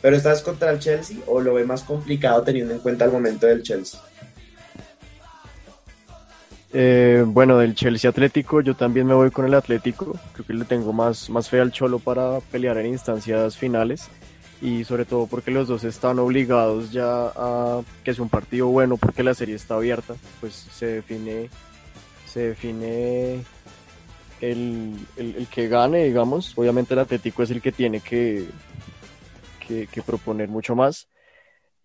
[0.00, 3.46] ¿Pero estás contra el Chelsea o lo ve más complicado teniendo en cuenta el momento
[3.46, 4.00] del Chelsea?
[6.76, 10.18] Eh, bueno, del Chelsea Atlético, yo también me voy con el Atlético.
[10.32, 14.10] Creo que le tengo más, más fe al Cholo para pelear en instancias finales.
[14.60, 18.96] Y sobre todo porque los dos están obligados ya a que es un partido bueno
[18.96, 20.16] porque la serie está abierta.
[20.40, 21.48] Pues se define,
[22.26, 23.44] se define
[24.40, 26.58] el, el, que gane, digamos.
[26.58, 28.48] Obviamente el Atlético es el que tiene que,
[29.68, 31.06] que proponer mucho más.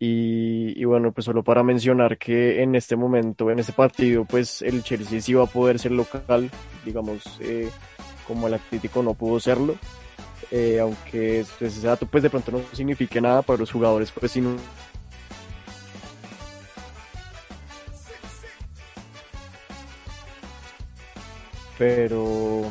[0.01, 4.81] Y, bueno, pues solo para mencionar que en este momento, en este partido, pues el
[4.81, 6.49] Chelsea sí va a poder ser local,
[6.85, 7.69] digamos, eh,
[8.25, 9.75] como el Atlético no pudo serlo.
[10.51, 14.31] Eh, aunque pues, ese dato pues de pronto no signifique nada para los jugadores, pues
[14.31, 14.55] sino
[21.77, 22.63] pero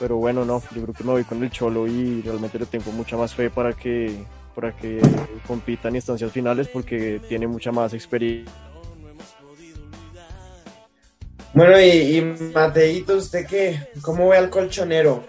[0.00, 2.90] pero bueno no yo creo que me voy con el cholo y realmente le tengo
[2.90, 5.00] mucha más fe para que para que
[5.46, 8.52] compita en instancias finales porque tiene mucha más experiencia.
[11.54, 12.22] Bueno, y,
[12.54, 13.88] Mateito, ¿usted qué?
[14.00, 15.22] ¿Cómo ve al colchonero?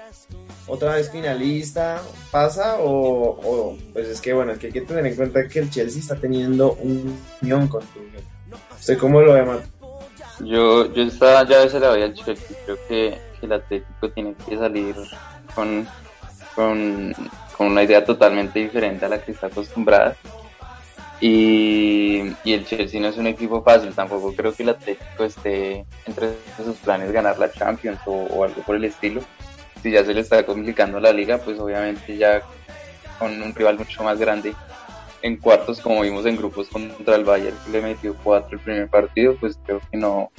[0.67, 2.01] ¿Otra vez finalista?
[2.31, 2.77] ¿Pasa?
[2.79, 6.15] O, pues es que bueno, que hay que tener en cuenta que el Chelsea está
[6.15, 7.83] teniendo un unión con
[8.79, 9.69] ¿Usted cómo lo ve, Mateito?
[10.39, 14.09] Yo, yo estaba, ya a veces la voy al Chelsea, creo que, que el Atlético
[14.11, 14.95] tiene que salir
[15.53, 15.85] con,
[16.55, 17.13] con
[17.57, 20.15] con una idea totalmente diferente a la que está acostumbrada.
[21.21, 25.85] Y, y, el Chelsea no es un equipo fácil, tampoco creo que el Atlético esté
[26.05, 29.21] entre sus planes ganar la Champions o, algo por el estilo.
[29.81, 32.41] Si ya se le está complicando la liga, pues obviamente ya
[33.19, 34.53] con un rival mucho más grande
[35.21, 38.89] en cuartos, como vimos en grupos contra el Bayern, que le metió cuatro el primer
[38.89, 40.29] partido, pues creo que no,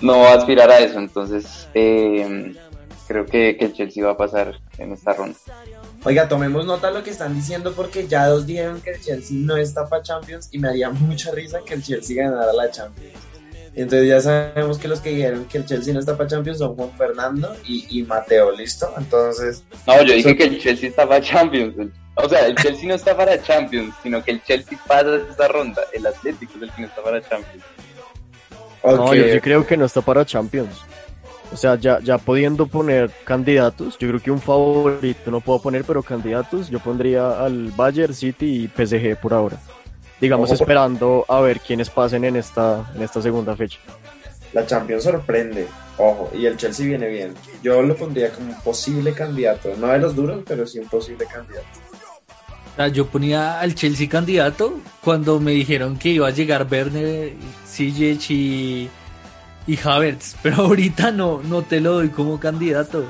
[0.00, 1.00] no va a aspirar a eso.
[1.00, 2.54] Entonces, eh,
[3.08, 5.36] creo que, que el Chelsea va a pasar en esta ronda.
[6.06, 9.38] Oiga, tomemos nota de lo que están diciendo porque ya dos dijeron que el Chelsea
[9.40, 13.14] no está para Champions y me haría mucha risa que el Chelsea ganara la Champions.
[13.74, 16.76] Entonces ya sabemos que los que dijeron que el Chelsea no está para Champions son
[16.76, 18.92] Juan Fernando y, Mateo, ¿listo?
[18.98, 19.64] Entonces...
[19.86, 21.74] No, yo dije que el Chelsea está para Champions.
[22.16, 25.82] O sea, el Chelsea no está para Champions, sino que el Chelsea pasa esta ronda.
[25.92, 27.64] El Atlético es el que no está para Champions.
[28.84, 30.76] No, yo sí creo que no está para Champions.
[31.52, 35.84] O sea, ya, ya pudiendo poner candidatos, yo creo que un favorito no puedo poner,
[35.84, 39.58] pero candidatos, yo pondría al Bayern City y PSG por ahora.
[40.20, 43.78] Digamos, esperando a ver quiénes pasen en esta, en esta segunda fecha.
[44.52, 45.66] La Champions sorprende,
[45.98, 47.34] ojo, y el Chelsea viene bien.
[47.62, 51.26] Yo lo pondría como un posible candidato, no de los duros, pero sí un posible
[51.26, 51.66] candidato.
[52.92, 57.32] Yo ponía al Chelsea candidato cuando me dijeron que iba a llegar Werner,
[57.64, 58.90] Sijic y
[59.66, 63.04] y Havertz, pero ahorita no, no te lo doy como candidato.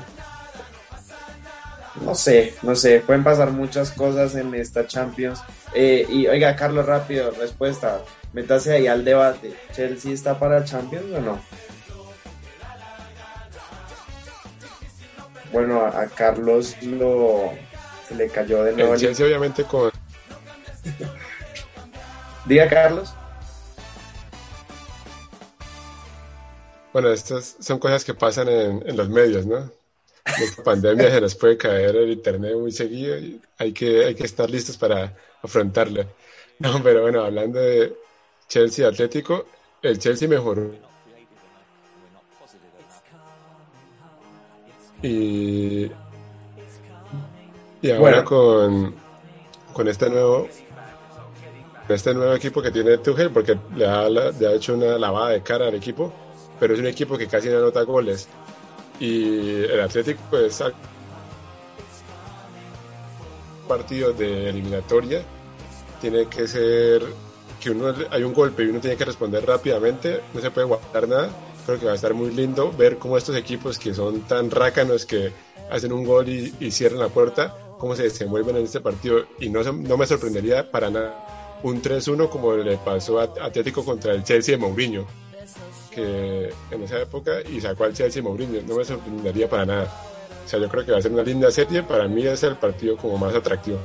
[2.01, 5.41] No sé, no sé, pueden pasar muchas cosas en esta Champions.
[5.73, 8.01] Eh, y oiga, Carlos, rápido, respuesta.
[8.33, 9.55] Métase ahí al debate.
[9.73, 11.39] ¿Chelsea está para Champions o no?
[15.53, 17.53] Bueno, a, Carlos lo
[18.09, 18.93] se le cayó de nuevo.
[18.93, 19.89] El Chelsea, obviamente, con.
[22.45, 23.13] Diga, Carlos.
[26.95, 29.57] Bueno, estas son cosas que pasan en, los medios, ¿no?
[29.57, 34.23] La pandemia se nos puede caer el internet muy seguido y hay que, hay que
[34.23, 36.07] estar listos para afrontarla.
[36.59, 37.97] No, pero bueno, hablando de
[38.47, 39.45] Chelsea Atlético,
[39.81, 40.71] el Chelsea mejoró.
[45.01, 45.91] Y,
[47.81, 48.95] y ahora con,
[49.73, 50.47] con este nuevo
[51.89, 55.43] este nuevo equipo que tiene Tuchel, porque le ha, le ha hecho una lavada de
[55.43, 56.13] cara al equipo,
[56.59, 58.27] pero es un equipo que casi no anota goles.
[58.99, 60.63] Y el Atlético, pues,
[63.67, 65.21] partido de eliminatoria,
[65.99, 67.03] tiene que ser
[67.59, 71.07] que uno hay un golpe y uno tiene que responder rápidamente, no se puede guardar
[71.07, 71.29] nada.
[71.65, 75.05] Creo que va a estar muy lindo ver cómo estos equipos que son tan rácanos
[75.05, 75.33] que
[75.71, 79.25] hacen un gol y, cierran la puerta, cómo se desenvuelven en este partido.
[79.39, 84.13] Y no, no me sorprendería para nada un 3-1 como le pasó a Atlético contra
[84.13, 85.07] el Chelsea de Mourinho
[85.95, 88.61] que en esa época y sacó al Chelsea Mourinho.
[88.67, 89.93] No me sorprendería para nada.
[90.45, 91.81] O sea, yo creo que va a ser una linda serie.
[91.81, 93.79] Para mí es el partido como más atractivo.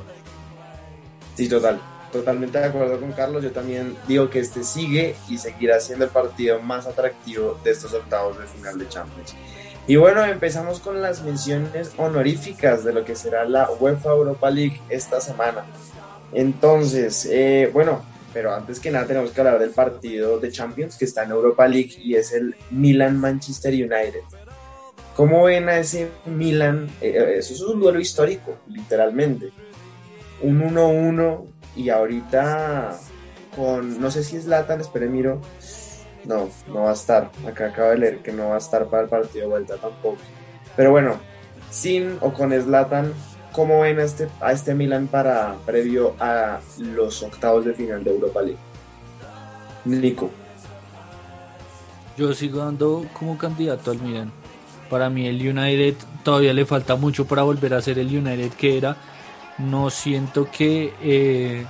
[1.36, 1.80] Sí, total.
[2.12, 3.42] Totalmente de acuerdo con Carlos.
[3.42, 7.94] Yo también digo que este sigue y seguirá siendo el partido más atractivo de estos
[7.94, 9.34] octavos de final de Champions.
[9.86, 14.80] Y bueno, empezamos con las menciones honoríficas de lo que será la UEFA Europa League
[14.88, 15.64] esta semana.
[16.32, 21.04] Entonces, eh, bueno, pero antes que nada tenemos que hablar del partido de Champions que
[21.04, 24.22] está en Europa League y es el Milan-Manchester United.
[25.16, 26.88] ¿Cómo ven a ese Milan?
[27.00, 29.50] Eh, eh, eso es un duelo histórico, literalmente.
[30.42, 32.98] Un 1-1 y ahorita
[33.54, 35.40] con, no sé si es Latan, espere, miro.
[36.24, 37.30] No, no va a estar.
[37.46, 40.18] Acá acabo de leer que no va a estar para el partido de vuelta tampoco.
[40.76, 41.18] Pero bueno,
[41.70, 43.12] sin o con Zlatan,
[43.52, 48.10] ¿cómo ven a este, a este Milan para previo a los octavos de final de
[48.10, 48.58] Europa League?
[49.84, 50.30] Nico.
[52.16, 54.32] Yo sigo dando como candidato al Milan.
[54.88, 58.76] Para mí el United todavía le falta mucho para volver a ser el United que
[58.76, 58.96] era.
[59.58, 61.64] No siento que eh,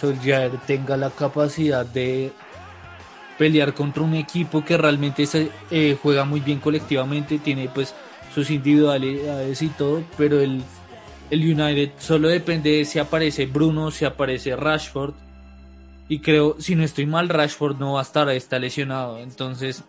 [0.00, 2.32] Solskjaer tenga la capacidad de
[3.38, 7.94] pelear contra un equipo que realmente se, eh, juega muy bien colectivamente, tiene pues
[8.34, 10.62] sus individualidades y todo, pero el,
[11.30, 15.14] el United solo depende de si aparece Bruno, si aparece Rashford.
[16.08, 19.18] Y creo, si no estoy mal, Rashford no va a estar, está lesionado.
[19.18, 19.84] Entonces,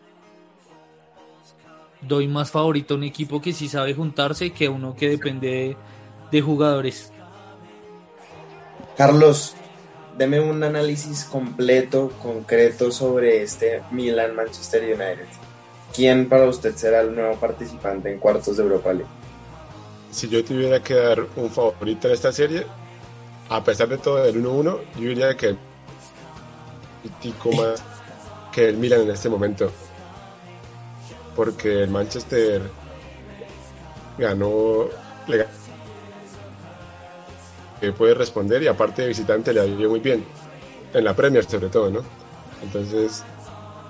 [2.01, 5.77] doy más favorito a un equipo que sí sabe juntarse que uno que depende de,
[6.31, 7.11] de jugadores.
[8.95, 9.55] Carlos,
[10.17, 15.27] deme un análisis completo, concreto sobre este Milan Manchester United.
[15.95, 19.09] ¿Quién para usted será el nuevo participante en cuartos de Europa League?
[20.11, 22.65] Si yo tuviera que dar un favorito en esta serie,
[23.49, 25.57] a pesar de todo el 1-1, yo diría que el
[27.57, 27.83] más
[28.51, 29.71] que el Milan en este momento.
[31.35, 32.61] Porque el Manchester
[34.17, 34.87] ganó,
[35.27, 35.45] le
[37.79, 40.25] que puede responder y aparte de visitante le ha ido muy bien,
[40.93, 42.01] en la Premier sobre todo, ¿no?
[42.63, 43.23] Entonces,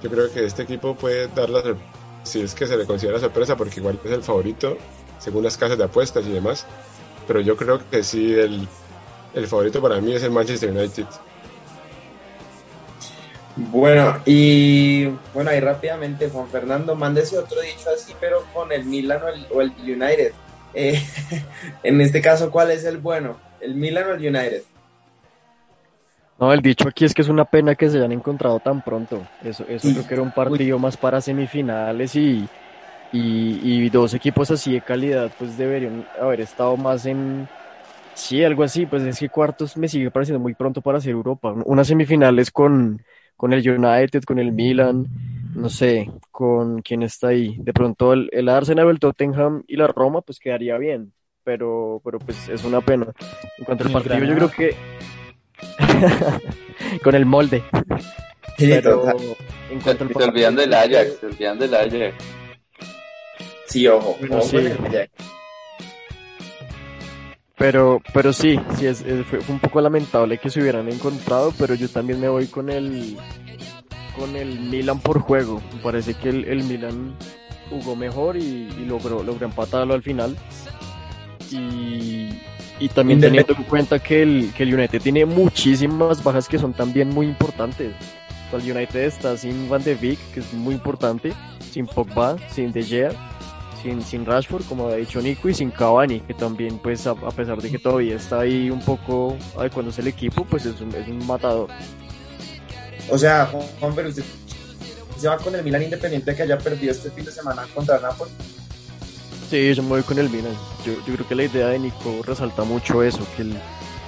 [0.01, 1.94] yo creo que este equipo puede dar la sorpresa,
[2.25, 4.77] si es que se le considera sorpresa, porque igual es el favorito
[5.19, 6.65] según las casas de apuestas y demás,
[7.27, 8.67] pero yo creo que sí, el,
[9.33, 11.05] el favorito para mí es el Manchester United.
[13.55, 19.23] Bueno, y bueno, ahí rápidamente, Juan Fernando, mándese otro dicho así, pero con el Milan
[19.23, 20.33] o el, o el United.
[20.73, 21.01] Eh,
[21.83, 23.39] en este caso, ¿cuál es el bueno?
[23.61, 24.63] ¿El Milan o el United?
[26.39, 29.25] No, el dicho aquí es que es una pena que se hayan encontrado tan pronto.
[29.43, 32.45] Eso, eso creo que era un partido más para semifinales y,
[33.13, 37.47] y, y, dos equipos así de calidad pues deberían haber estado más en...
[38.15, 41.53] Sí, algo así, pues es que cuartos me sigue pareciendo muy pronto para hacer Europa.
[41.65, 43.01] Unas semifinales con,
[43.37, 45.05] con el United, con el Milan,
[45.53, 47.57] no sé, con quién está ahí.
[47.59, 51.13] De pronto el, el Arsenal, el Tottenham y la Roma pues quedaría bien
[51.45, 53.05] pero, pero pues es una pena.
[53.59, 54.75] En cuanto al partido, yo creo que
[57.03, 57.63] con el molde.
[58.57, 59.03] pero
[59.69, 62.15] en cuanto al se olvidan del Ajax, se olvidan del Ajax.
[63.67, 64.57] Sí, ojo, bueno, sí.
[67.57, 71.73] Pero, pero sí, sí es, fue, fue, un poco lamentable que se hubieran encontrado, pero
[71.73, 73.17] yo también me voy con el
[74.17, 75.61] con el Milan por juego.
[75.73, 77.15] Me parece que el, el Milan
[77.69, 80.35] jugó mejor y, y logró, logró empatarlo al final.
[81.51, 82.29] Y,
[82.79, 86.73] y también teniendo en cuenta que el, que el United tiene muchísimas bajas que son
[86.73, 87.93] también muy importantes.
[88.51, 91.33] el United está sin Van de Beek, que es muy importante,
[91.71, 93.11] sin Pogba, sin De Gea,
[93.81, 97.31] sin, sin Rashford, como ha dicho Nico, y sin Cavani, que también, pues, a, a
[97.31, 101.07] pesar de que todavía está ahí un poco adecuándose el equipo, pues es un, es
[101.07, 101.69] un matador.
[103.09, 103.45] O sea,
[103.79, 104.23] Juan, pero usted
[105.17, 108.31] se va con el Milan Independiente que haya perdido este fin de semana contra Napoli.
[109.55, 110.51] Sí, yo me voy con el Milan.
[110.85, 113.57] Yo, yo, creo que la idea de Nico resalta mucho eso, que el,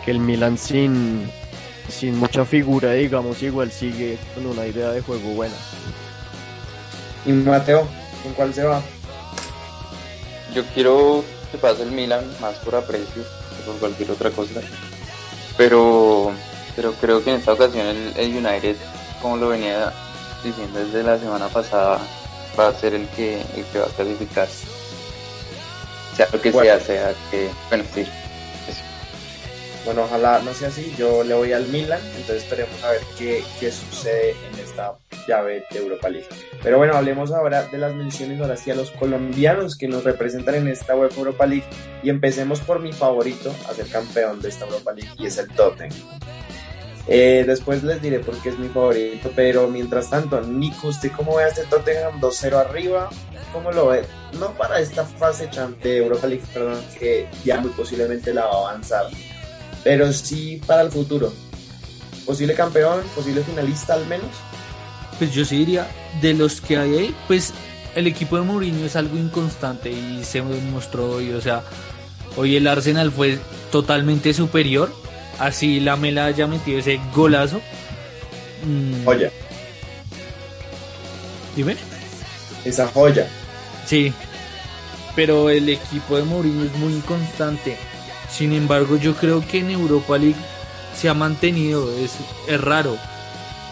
[0.03, 1.31] que el Milan sin,
[1.87, 5.55] sin mucha figura, digamos, igual sigue con una idea de juego buena.
[7.25, 7.87] ¿Y Mateo,
[8.23, 8.81] con cuál se va?
[10.53, 14.59] Yo quiero que pase el Milan más por aprecio que por cualquier otra cosa.
[15.55, 16.33] Pero,
[16.75, 18.75] pero creo que en esta ocasión el, el United,
[19.21, 19.93] como lo venía
[20.43, 22.01] diciendo desde la semana pasada,
[22.59, 24.49] va a ser el que, el que va a clasificar
[26.17, 26.69] sea lo que bueno.
[26.79, 28.01] sea, sea que, bueno, sí.
[28.01, 28.81] Eso.
[29.85, 33.43] Bueno, ojalá no sea así, yo le voy al Milan, entonces esperemos a ver qué,
[33.59, 36.27] qué sucede en esta llave de Europa League.
[36.63, 40.55] Pero bueno, hablemos ahora de las menciones ahora sí a los colombianos que nos representan
[40.55, 41.65] en esta web Europa League
[42.03, 45.47] y empecemos por mi favorito a ser campeón de esta Europa League y es el
[45.49, 45.91] Tottenham.
[47.09, 51.35] Eh, después les diré por qué es mi favorito, pero mientras tanto, Nico, ¿usted cómo
[51.35, 53.09] ve a este Tottenham 2-0 arriba?
[53.53, 54.03] ¿Cómo lo ve?
[54.39, 55.49] No para esta fase
[55.81, 59.05] de Europa League, perdón, que ya muy posiblemente la va a avanzar,
[59.83, 61.31] pero sí para el futuro.
[62.25, 63.01] ¿Posible campeón?
[63.15, 64.29] ¿Posible finalista al menos?
[65.17, 65.87] Pues yo sí diría,
[66.21, 67.53] de los que hay ahí, pues
[67.95, 71.63] el equipo de Mourinho es algo inconstante y se demostró hoy, o sea,
[72.35, 73.39] hoy el Arsenal fue
[73.71, 74.91] totalmente superior
[75.39, 77.61] así la Mela haya metido ese golazo.
[78.65, 79.05] Mm.
[79.05, 79.31] Joya.
[81.55, 81.75] Dime.
[82.65, 83.27] Esa joya.
[83.87, 84.13] Sí.
[85.15, 87.77] Pero el equipo de Mourinho es muy inconstante.
[88.29, 90.35] Sin embargo, yo creo que en Europa League
[90.95, 91.89] se ha mantenido.
[91.97, 92.17] Es,
[92.61, 92.97] raro.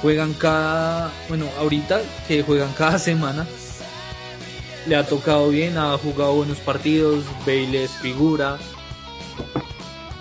[0.02, 3.46] juegan cada, bueno, ahorita que juegan cada semana,
[4.88, 8.58] le ha tocado bien, ha jugado buenos partidos, Bale es figura,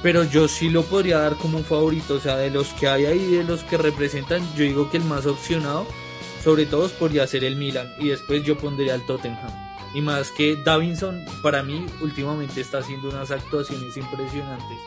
[0.02, 3.06] pero yo sí lo podría dar como un favorito, o sea, de los que hay
[3.06, 5.86] ahí, de los que representan, yo digo que el más opcionado,
[6.42, 9.63] sobre todo podría ser el Milan, y después yo pondría el Tottenham.
[9.94, 14.78] Y más que Davinson, para mí, últimamente está haciendo unas actuaciones impresionantes.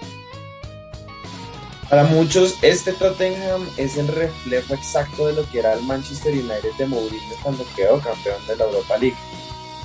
[1.89, 6.73] Para muchos, este Tottenham es el reflejo exacto de lo que era el Manchester United
[6.77, 9.15] de Mourinho cuando quedó campeón de la Europa League.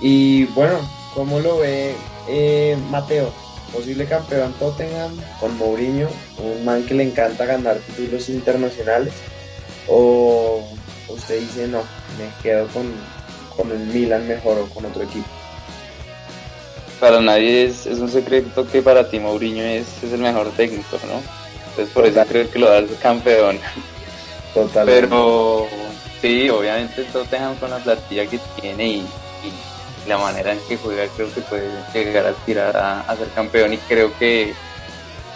[0.01, 0.81] Y bueno,
[1.15, 1.95] ¿cómo lo ve
[2.29, 3.33] eh, Mateo?
[3.73, 6.09] Posible campeón Tottenham con Mourinho,
[6.39, 9.15] un man que le encanta ganar títulos internacionales.
[9.87, 10.61] ¿O
[11.09, 11.83] usted dice no,
[12.19, 12.93] me quedo con,
[13.57, 15.27] con el Milan mejor o con otro equipo?
[17.01, 20.99] Para nadie es, es un secreto que para ti Mourinho es, es el mejor técnico,
[21.07, 21.21] ¿no?
[21.71, 23.59] Entonces por eso creo que lo da el campeón.
[24.55, 24.85] Total.
[24.87, 25.67] Pero
[26.21, 29.07] sí, obviamente Tottenham con la plantilla que tiene y,
[30.07, 33.79] la manera en que juega creo que puede llegar a aspirar a, ser campeón y
[33.79, 34.53] creo que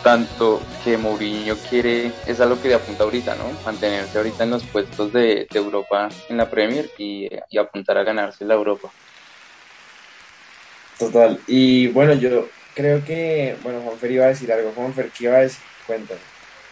[0.06, 3.50] tanto que Mourinho quiere, es algo que le apunta ahorita, ¿no?
[3.64, 8.44] Mantenerse ahorita en los puestos de, Europa en la Premier y, y, apuntar a ganarse
[8.44, 8.88] la Europa.
[10.96, 11.40] Total.
[11.48, 12.46] Y bueno, yo
[12.76, 14.70] creo que, bueno, Juanfer iba a decir algo.
[14.76, 15.64] Juanfer, ¿qué iba a decir?
[15.88, 16.20] Cuéntame.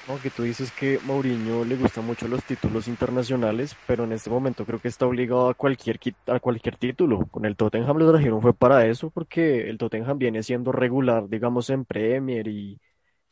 [0.06, 4.30] No, que tú dices que Mourinho le gustan mucho los títulos internacionales, pero en este
[4.30, 7.26] momento creo que está obligado a cualquier, a cualquier título.
[7.32, 11.68] Con el Tottenham lo trajeron fue para eso, porque el Tottenham viene siendo regular, digamos,
[11.70, 12.78] en Premier y,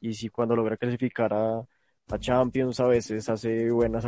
[0.03, 4.05] y si cuando logra clasificar a, a Champions a veces hace buenas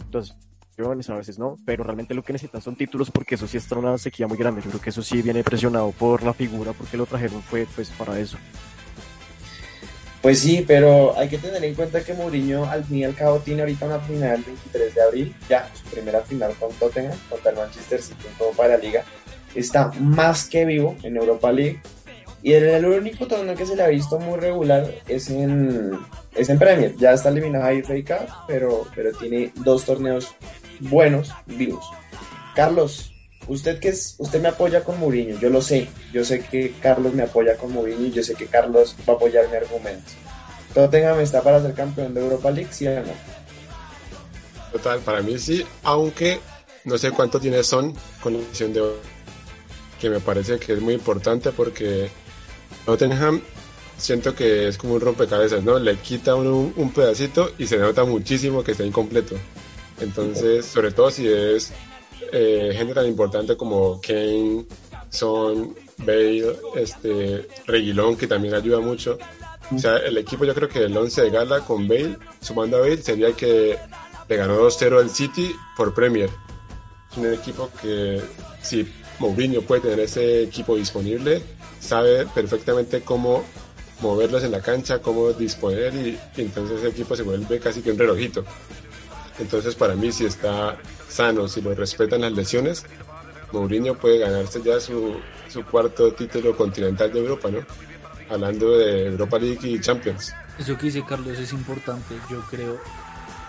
[0.00, 3.76] actuaciones, a veces no, pero realmente lo que necesitan son títulos porque eso sí está
[3.76, 4.62] una sequía muy grande.
[4.62, 7.90] Yo creo que eso sí viene presionado por la figura porque lo trajeron fue pues
[7.90, 8.38] para eso.
[10.22, 13.38] Pues sí, pero hay que tener en cuenta que Mourinho al fin y al cabo
[13.38, 17.52] tiene ahorita una final el 23 de abril, ya su primera final con Tottenham, contra
[17.52, 19.04] el Manchester City en Copa de la Liga.
[19.54, 21.80] Está más que vivo en Europa League
[22.42, 25.98] y el, único torneo que se le ha visto muy regular es en,
[26.34, 26.94] es en Premier.
[26.96, 30.34] Ya está eliminado a FA pero, pero tiene dos torneos
[30.80, 31.84] buenos, vivos.
[32.54, 33.12] Carlos,
[33.48, 37.14] usted que es, usted me apoya con Mourinho, yo lo sé, yo sé que Carlos
[37.14, 40.12] me apoya con Mourinho y yo sé que Carlos va a apoyar mi argumento.
[40.74, 43.12] Tottenham está para ser campeón de Europa League, ¿sí o no?
[44.72, 46.40] Total, para mí sí, aunque
[46.84, 48.82] no sé cuánto tiene Son con la edición de
[50.00, 52.10] que me parece que es muy importante porque
[52.84, 53.40] Tottenham
[53.98, 55.78] siento que es como un rompecabezas, ¿no?
[55.78, 59.36] Le quita un, pedacito y se nota muchísimo que está incompleto.
[60.00, 61.72] Entonces, sobre todo si es
[62.32, 64.64] eh, gente tan importante como Kane,
[65.10, 69.18] Son, Bale, este, Reguilón, que también ayuda mucho.
[69.74, 72.80] O sea, el equipo yo creo que el 11 de gala con Bale, sumando a
[72.80, 73.76] Bale, sería el que
[74.28, 76.30] le ganó 2-0 al City por Premier.
[77.10, 78.20] Es un equipo que
[78.62, 78.86] si
[79.18, 81.42] Mourinho puede tener ese equipo disponible,
[81.80, 83.44] sabe perfectamente cómo
[84.00, 87.98] moverlos en la cancha, cómo disponer y, entonces ese equipo se vuelve casi que un
[87.98, 88.44] relojito.
[89.38, 90.76] Entonces para mí si está
[91.08, 92.84] sano, si lo respetan las lesiones,
[93.52, 95.16] Mourinho puede ganarse ya su,
[95.48, 97.60] su cuarto título continental de Europa, ¿no?
[98.28, 100.34] Hablando de Europa League y Champions.
[100.58, 102.78] Eso que dice Carlos es importante, yo creo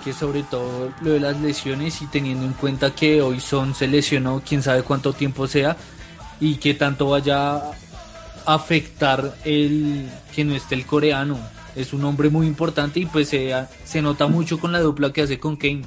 [0.03, 3.87] que sobre todo lo de las lesiones y teniendo en cuenta que hoy Son se
[3.87, 5.75] lesionó, quién sabe cuánto tiempo sea
[6.39, 7.61] y que tanto vaya
[8.45, 11.39] afectar el que no esté el coreano.
[11.75, 15.21] Es un hombre muy importante y pues se, se nota mucho con la dupla que
[15.21, 15.83] hace con Kane.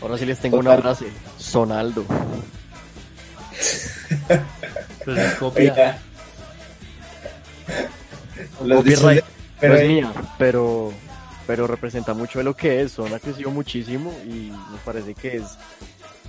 [0.00, 1.06] Ahora sí les tengo una frase.
[1.38, 2.04] Sonaldo.
[5.04, 5.98] pues es copia.
[8.58, 9.24] Copyright
[9.60, 10.92] pero es mía, pero,
[11.46, 12.92] pero representa mucho de lo que es.
[12.92, 15.58] Son ha crecido muchísimo y me parece que es,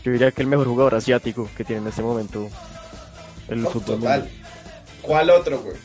[0.04, 2.50] yo diría que el mejor jugador asiático que tiene en este momento
[3.50, 4.00] el fútbol.
[4.00, 4.30] Total.
[5.02, 5.76] ¿Cuál otro, güey?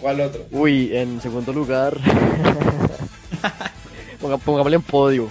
[0.00, 0.46] ¿Cuál otro?
[0.50, 1.96] Uy, en segundo lugar,
[4.44, 5.28] pongámosle en podio.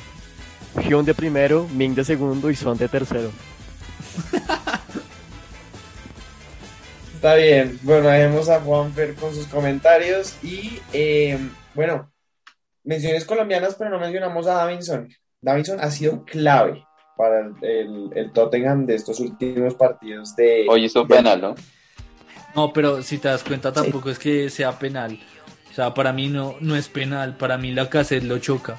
[0.82, 3.32] Hyun de primero, Ming de segundo y Son de tercero.
[7.16, 7.80] Está bien.
[7.82, 10.36] Bueno, dejemos a Juanfer con sus comentarios.
[10.44, 11.40] Y eh,
[11.74, 12.12] bueno,
[12.84, 15.10] menciones colombianas, pero no mencionamos a Davinson.
[15.42, 16.87] Davinson ha sido clave
[17.18, 20.66] para el, Tottenham de estos últimos partidos de.
[20.70, 21.56] Hoy hizo penal, ¿no?
[22.56, 25.20] No, pero si te das cuenta, tampoco es que sea penal.
[25.70, 27.36] O sea, para mí no, no es penal.
[27.36, 28.78] Para mí la cassette lo choca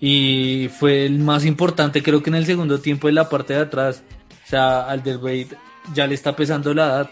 [0.00, 3.60] y fue el más importante creo que en el segundo tiempo en la parte de
[3.60, 4.02] atrás.
[4.44, 5.56] O sea, Alderweireld
[5.94, 7.10] ya le está pesando la edad.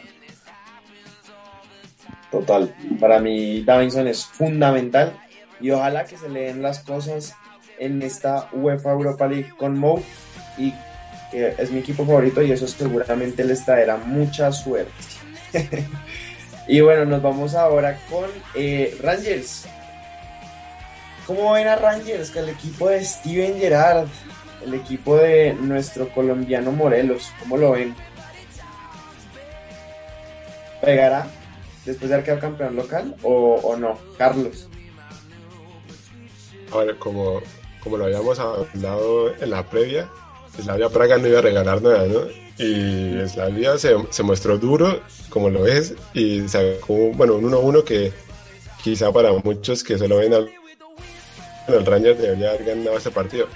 [2.31, 5.19] Total, para mí Davinson es fundamental
[5.61, 7.35] y ojalá que se le den las cosas
[7.79, 10.03] en esta UEFA Europa League con Mo
[10.59, 10.73] y
[11.31, 14.93] que es mi equipo favorito y eso seguramente les traerá mucha suerte.
[16.69, 19.67] y bueno, nos vamos ahora con eh, Rangers.
[21.27, 22.31] ¿Cómo ven a Rangers?
[22.31, 24.07] Que el equipo de Steven Gerrard,
[24.65, 27.95] el equipo de nuestro colombiano Morelos, ¿cómo lo ven?
[30.81, 31.27] ¿Pegará
[31.85, 33.99] después de haber quedado campeón local o, no?
[34.19, 34.69] Carlos.
[36.73, 37.41] A ver, como,
[37.87, 40.09] como lo habíamos hablado en la previa,
[40.61, 42.23] Slavia Praga no iba a regalar nada, ¿no?
[42.59, 48.13] Y Slavia se, se mostró duro, como lo es, y sacó, bueno, un 1-1 que
[48.83, 50.51] quizá para muchos que solo ven al
[51.69, 53.47] el Rangers debería haber ganado ese partido.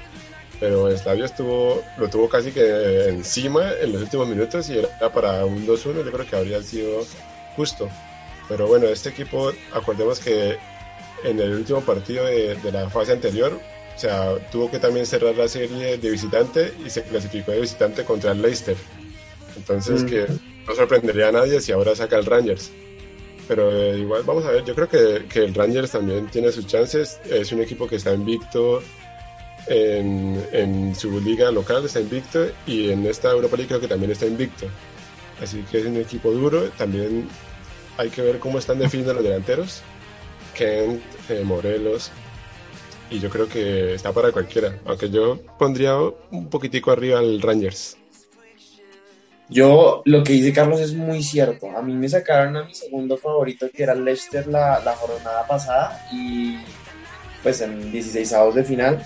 [0.61, 5.45] Pero Slavia estuvo, lo tuvo casi que encima en los últimos minutos y era para
[5.45, 7.05] un 2-1, yo creo que habría sido
[7.57, 7.89] justo.
[8.49, 10.57] Pero bueno, este equipo, acordemos que
[11.25, 13.59] en el último partido de, de la fase anterior
[14.01, 18.03] o sea, tuvo que también cerrar la serie de visitante y se clasificó de visitante
[18.03, 18.75] contra el Leicester.
[19.55, 20.25] Entonces, que
[20.67, 22.71] no sorprendería a nadie si ahora saca el Rangers.
[23.47, 26.67] Pero eh, igual, vamos a ver, yo creo que, que, el Rangers también tiene sus
[26.67, 27.21] chances.
[27.29, 28.83] Es un equipo que está invicto
[29.67, 34.13] en, en, su liga local, está invicto, y en esta Europa League creo que también
[34.13, 34.65] está invicto.
[35.43, 36.71] Así que es un equipo duro.
[36.79, 37.29] También
[37.99, 39.83] hay que ver cómo están definiendo los delanteros.
[40.55, 42.11] Kent, eh, Morelos,
[43.11, 47.97] y yo creo que está para cualquiera, aunque yo pondría un poquitico arriba al Rangers.
[49.49, 51.77] Yo, lo que dice Carlos es muy cierto.
[51.77, 56.07] A mí me sacaron a mi segundo favorito, que era Leicester, la, la jornada pasada,
[56.13, 56.57] y
[57.43, 59.03] pues en 16 avos de final.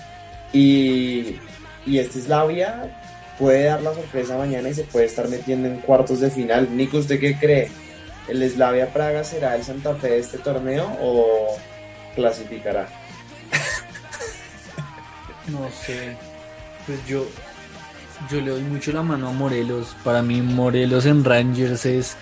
[0.53, 1.37] Y,
[1.87, 3.01] y este Slavia
[3.39, 6.77] puede dar la sorpresa mañana y se puede estar metiendo en cuartos de final.
[6.77, 7.69] Nico, ¿usted qué cree?
[8.27, 11.57] ¿El Slavia Praga será el Santa Fe de este torneo o
[12.13, 12.87] clasificará?
[15.47, 16.17] No sé.
[16.85, 17.25] Pues yo,
[18.29, 19.95] yo le doy mucho la mano a Morelos.
[20.03, 22.17] Para mí Morelos en Rangers es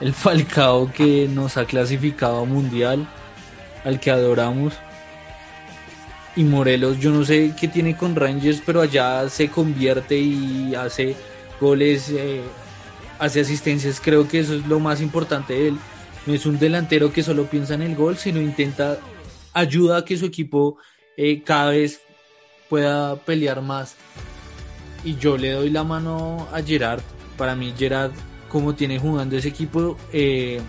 [0.00, 3.08] el Falcao que nos ha clasificado a Mundial,
[3.84, 4.74] al que adoramos.
[6.34, 11.16] Y Morelos, yo no sé qué tiene con Rangers, pero allá se convierte y hace
[11.60, 12.42] goles, eh,
[13.18, 14.00] hace asistencias.
[14.00, 15.78] Creo que eso es lo más importante de él.
[16.26, 18.98] No es un delantero que solo piensa en el gol, sino intenta,
[19.54, 20.76] ayuda a que su equipo
[21.16, 22.00] eh, cada vez
[22.68, 23.94] pueda pelear más.
[25.04, 27.00] Y yo le doy la mano a Gerard.
[27.36, 28.12] Para mí Gerard,
[28.48, 30.60] como tiene jugando ese equipo, eh,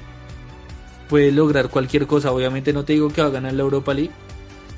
[1.08, 2.32] puede lograr cualquier cosa.
[2.32, 4.12] Obviamente no te digo que va a ganar la Europa League,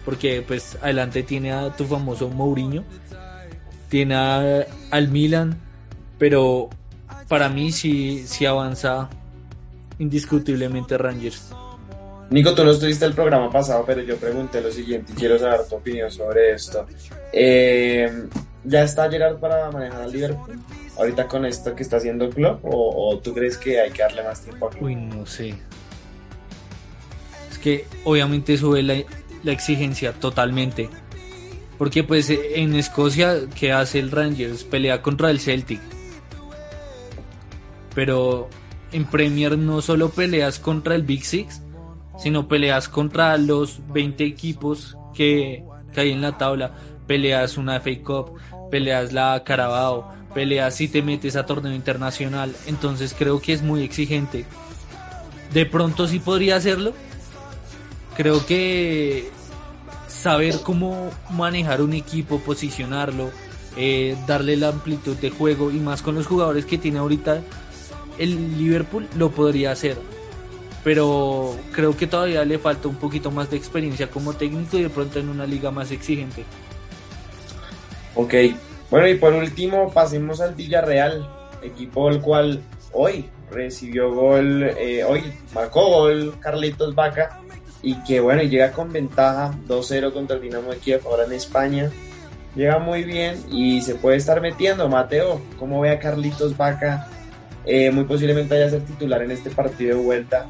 [0.06, 2.84] porque pues adelante tiene a tu famoso Mourinho,
[3.90, 4.16] tiene
[4.92, 5.58] al Milan,
[6.18, 6.70] pero
[7.28, 9.10] para mí sí, sí avanza
[9.98, 11.52] indiscutiblemente Rangers.
[12.30, 15.68] Nico, tú no estuviste el programa pasado, pero yo pregunté lo siguiente y quiero saber
[15.68, 16.86] tu opinión sobre esto.
[17.34, 18.28] Eh,
[18.64, 20.60] ¿Ya está Gerard para manejar al Liverpool?
[20.98, 24.42] Ahorita con esto que está haciendo Klopp o, tú crees que hay que darle más
[24.42, 24.84] tiempo a Klopp?
[24.84, 25.56] Uy, no sé.
[27.50, 28.96] Es que obviamente sube la,
[29.44, 30.90] la exigencia totalmente.
[31.80, 34.66] Porque pues en Escocia, ¿qué hace el Rangers?
[34.66, 35.80] Pelea contra el Celtic.
[37.96, 38.50] Pero
[38.92, 41.62] en Premier no solo peleas contra el Big Six,
[42.20, 45.64] sino peleas contra los 20 equipos que,
[45.96, 46.74] hay en la tabla,
[47.08, 48.34] peleas una FA Cup,
[48.70, 53.84] peleas la Carabao, peleas si te metes a torneo internacional, entonces creo que es muy
[53.84, 54.46] exigente.
[55.54, 56.94] De pronto sí podría hacerlo.
[58.16, 59.30] Creo que
[60.08, 63.32] saber cómo manejar un equipo, posicionarlo,
[63.78, 67.42] eh, darle la amplitud de juego y más con los jugadores que tiene ahorita
[68.18, 69.98] el Liverpool lo podría hacer
[70.84, 74.90] pero creo que todavía le falta un poquito más de experiencia como técnico y de
[74.90, 76.46] pronto en una liga más exigente.
[78.16, 78.34] Ok,
[78.90, 81.30] bueno y por último pasemos al Villarreal,
[81.62, 82.62] equipo el cual
[82.94, 85.24] hoy recibió gol, eh, hoy
[85.54, 87.40] marcó gol Carlitos Vaca
[87.82, 91.90] y que bueno, llega con ventaja 2-0 contra el Dinamo de Kiev ahora en España.
[92.56, 94.90] Llega muy bien y se puede estar metiendo.
[94.90, 97.08] Mateo, ¿cómo ve a Carlitos Vaca?
[97.66, 100.48] Eh, muy posiblemente vaya a ser titular en este partido de vuelta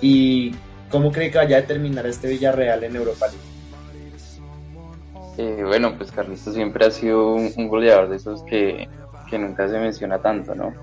[0.00, 0.54] ¿Y
[0.90, 3.50] cómo cree que vaya a terminar este Villarreal en Europa League?
[5.38, 8.88] Eh, bueno, pues Carlitos siempre ha sido un, goleador de esos que,
[9.32, 10.74] nunca se menciona tanto, ¿no?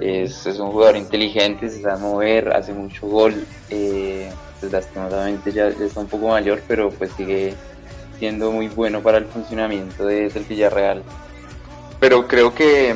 [0.00, 3.46] Es, un jugador inteligente, se sabe mover, hace mucho gol.
[3.70, 7.54] Eh, pues ya, está un poco mayor, pero pues sigue
[8.18, 11.02] siendo muy bueno para el funcionamiento de, del Villarreal.
[12.00, 12.94] Pero creo que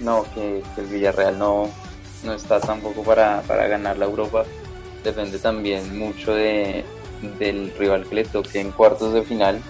[0.00, 1.68] no, que el Villarreal no,
[2.24, 4.44] no está tampoco para, para ganar la Europa.
[5.04, 6.84] Depende también mucho de,
[7.38, 9.60] del rival que le toque en cuartos de final.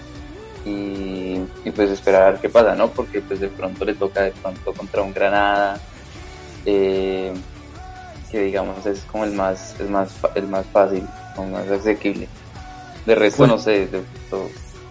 [0.65, 1.39] y,
[1.75, 2.89] pues esperar a ver qué pasa, ¿no?
[2.89, 5.79] Porque pues de pronto le toca de pronto contra un Granada,
[6.65, 7.33] eh,
[8.31, 12.27] que digamos es como el más, el más, el más fácil, o más asequible.
[13.05, 13.89] De resto no sé,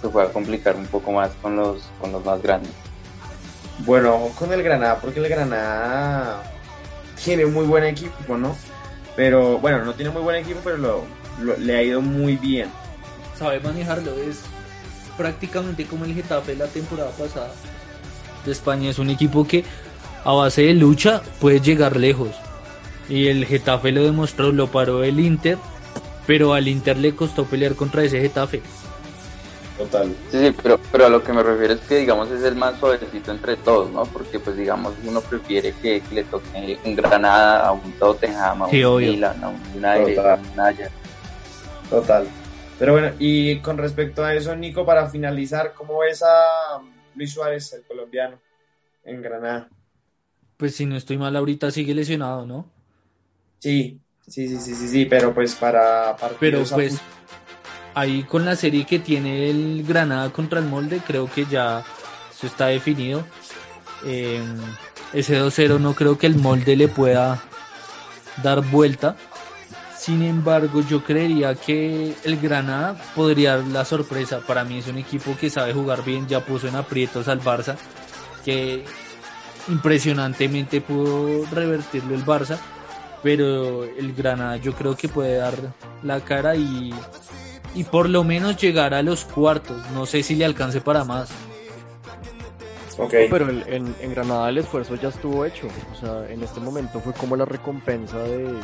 [0.00, 2.72] se puede complicar un poco más con los, con los más grandes.
[3.78, 6.42] Bueno, con el Granada, porque el Granada
[7.24, 8.56] tiene muy buen equipo, ¿no?
[9.16, 11.04] Pero bueno, no tiene muy buen equipo, pero lo,
[11.58, 12.68] le ha ido muy bien.
[13.38, 14.40] Sabe manejarlo, es
[15.16, 17.52] prácticamente como el Getafe la temporada pasada
[18.44, 18.90] de España.
[18.90, 19.64] Es un equipo que
[20.24, 22.30] a base de lucha puede llegar lejos.
[23.08, 25.58] Y el Getafe lo demostró, lo paró el Inter,
[26.26, 28.62] pero al Inter le costó pelear contra ese Getafe.
[29.78, 30.14] Total.
[30.30, 32.78] Sí, sí, pero, pero a lo que me refiero es que, digamos, es el más
[32.78, 34.04] suavecito entre todos, ¿no?
[34.04, 38.96] Porque, pues, digamos, uno prefiere que, le toque un Granada, a un Tottenham, a un
[38.98, 40.90] Milan, a un United, a un Naya.
[41.88, 42.26] Total.
[42.78, 46.82] Pero bueno, y con respecto a eso, Nico, para finalizar, ¿cómo ves a
[47.14, 48.40] Luis Suárez, el colombiano,
[49.04, 49.68] en Granada?
[50.56, 52.68] Pues si no estoy mal, ahorita sigue lesionado, ¿no?
[53.58, 57.00] Sí, sí, sí, sí, sí, sí, pero pues para Pero pues
[57.94, 61.84] ahí con la serie que tiene el Granada contra el Molde, creo que ya
[62.34, 63.24] eso está definido.
[64.04, 64.42] Eh,
[65.12, 67.42] ese 2-0 no creo que el Molde le pueda
[68.42, 69.16] dar vuelta.
[69.98, 74.40] Sin embargo, yo creería que el Granada podría dar la sorpresa.
[74.40, 77.76] Para mí es un equipo que sabe jugar bien, ya puso en aprietos al Barça,
[78.44, 78.84] que
[79.68, 82.58] impresionantemente pudo revertirlo el Barça,
[83.22, 85.54] pero el Granada yo creo que puede dar
[86.02, 86.92] la cara y
[87.74, 89.78] y por lo menos llegar a los cuartos.
[89.92, 91.30] No sé si le alcance para más.
[92.98, 93.26] Okay.
[93.30, 95.66] pero en, Granada el esfuerzo ya estuvo hecho.
[95.92, 98.54] O sea, en este momento fue como la recompensa de,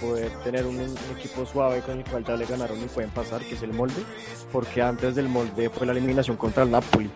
[0.00, 0.78] poder tener un,
[1.16, 4.02] equipo suave con el cual ya le ganaron y pueden pasar, que es el molde.
[4.52, 7.10] Porque antes del molde fue la eliminación contra el Napoli.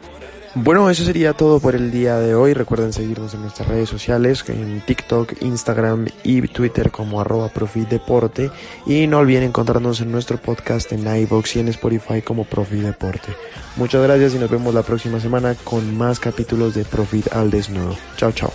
[0.57, 2.55] Bueno, eso sería todo por el día de hoy.
[2.55, 7.51] Recuerden seguirnos en nuestras redes sociales, en TikTok, Instagram y Twitter como arroba
[7.91, 8.53] Deporte.
[8.87, 13.35] Y no olviden encontrarnos en nuestro podcast en iVoox y en Spotify como Profit Deporte.
[13.75, 17.97] Muchas gracias y nos vemos la próxima semana con más capítulos de Profit al Desnudo.
[18.17, 18.53] Chao, chao.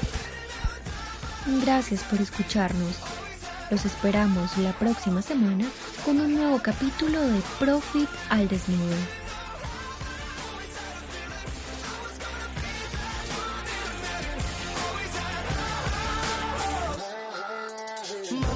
[1.66, 2.95] Gracias por escucharnos.
[3.70, 5.66] Los esperamos la próxima semana
[6.06, 9.19] con un nuevo capítulo de Profit al Desnudo.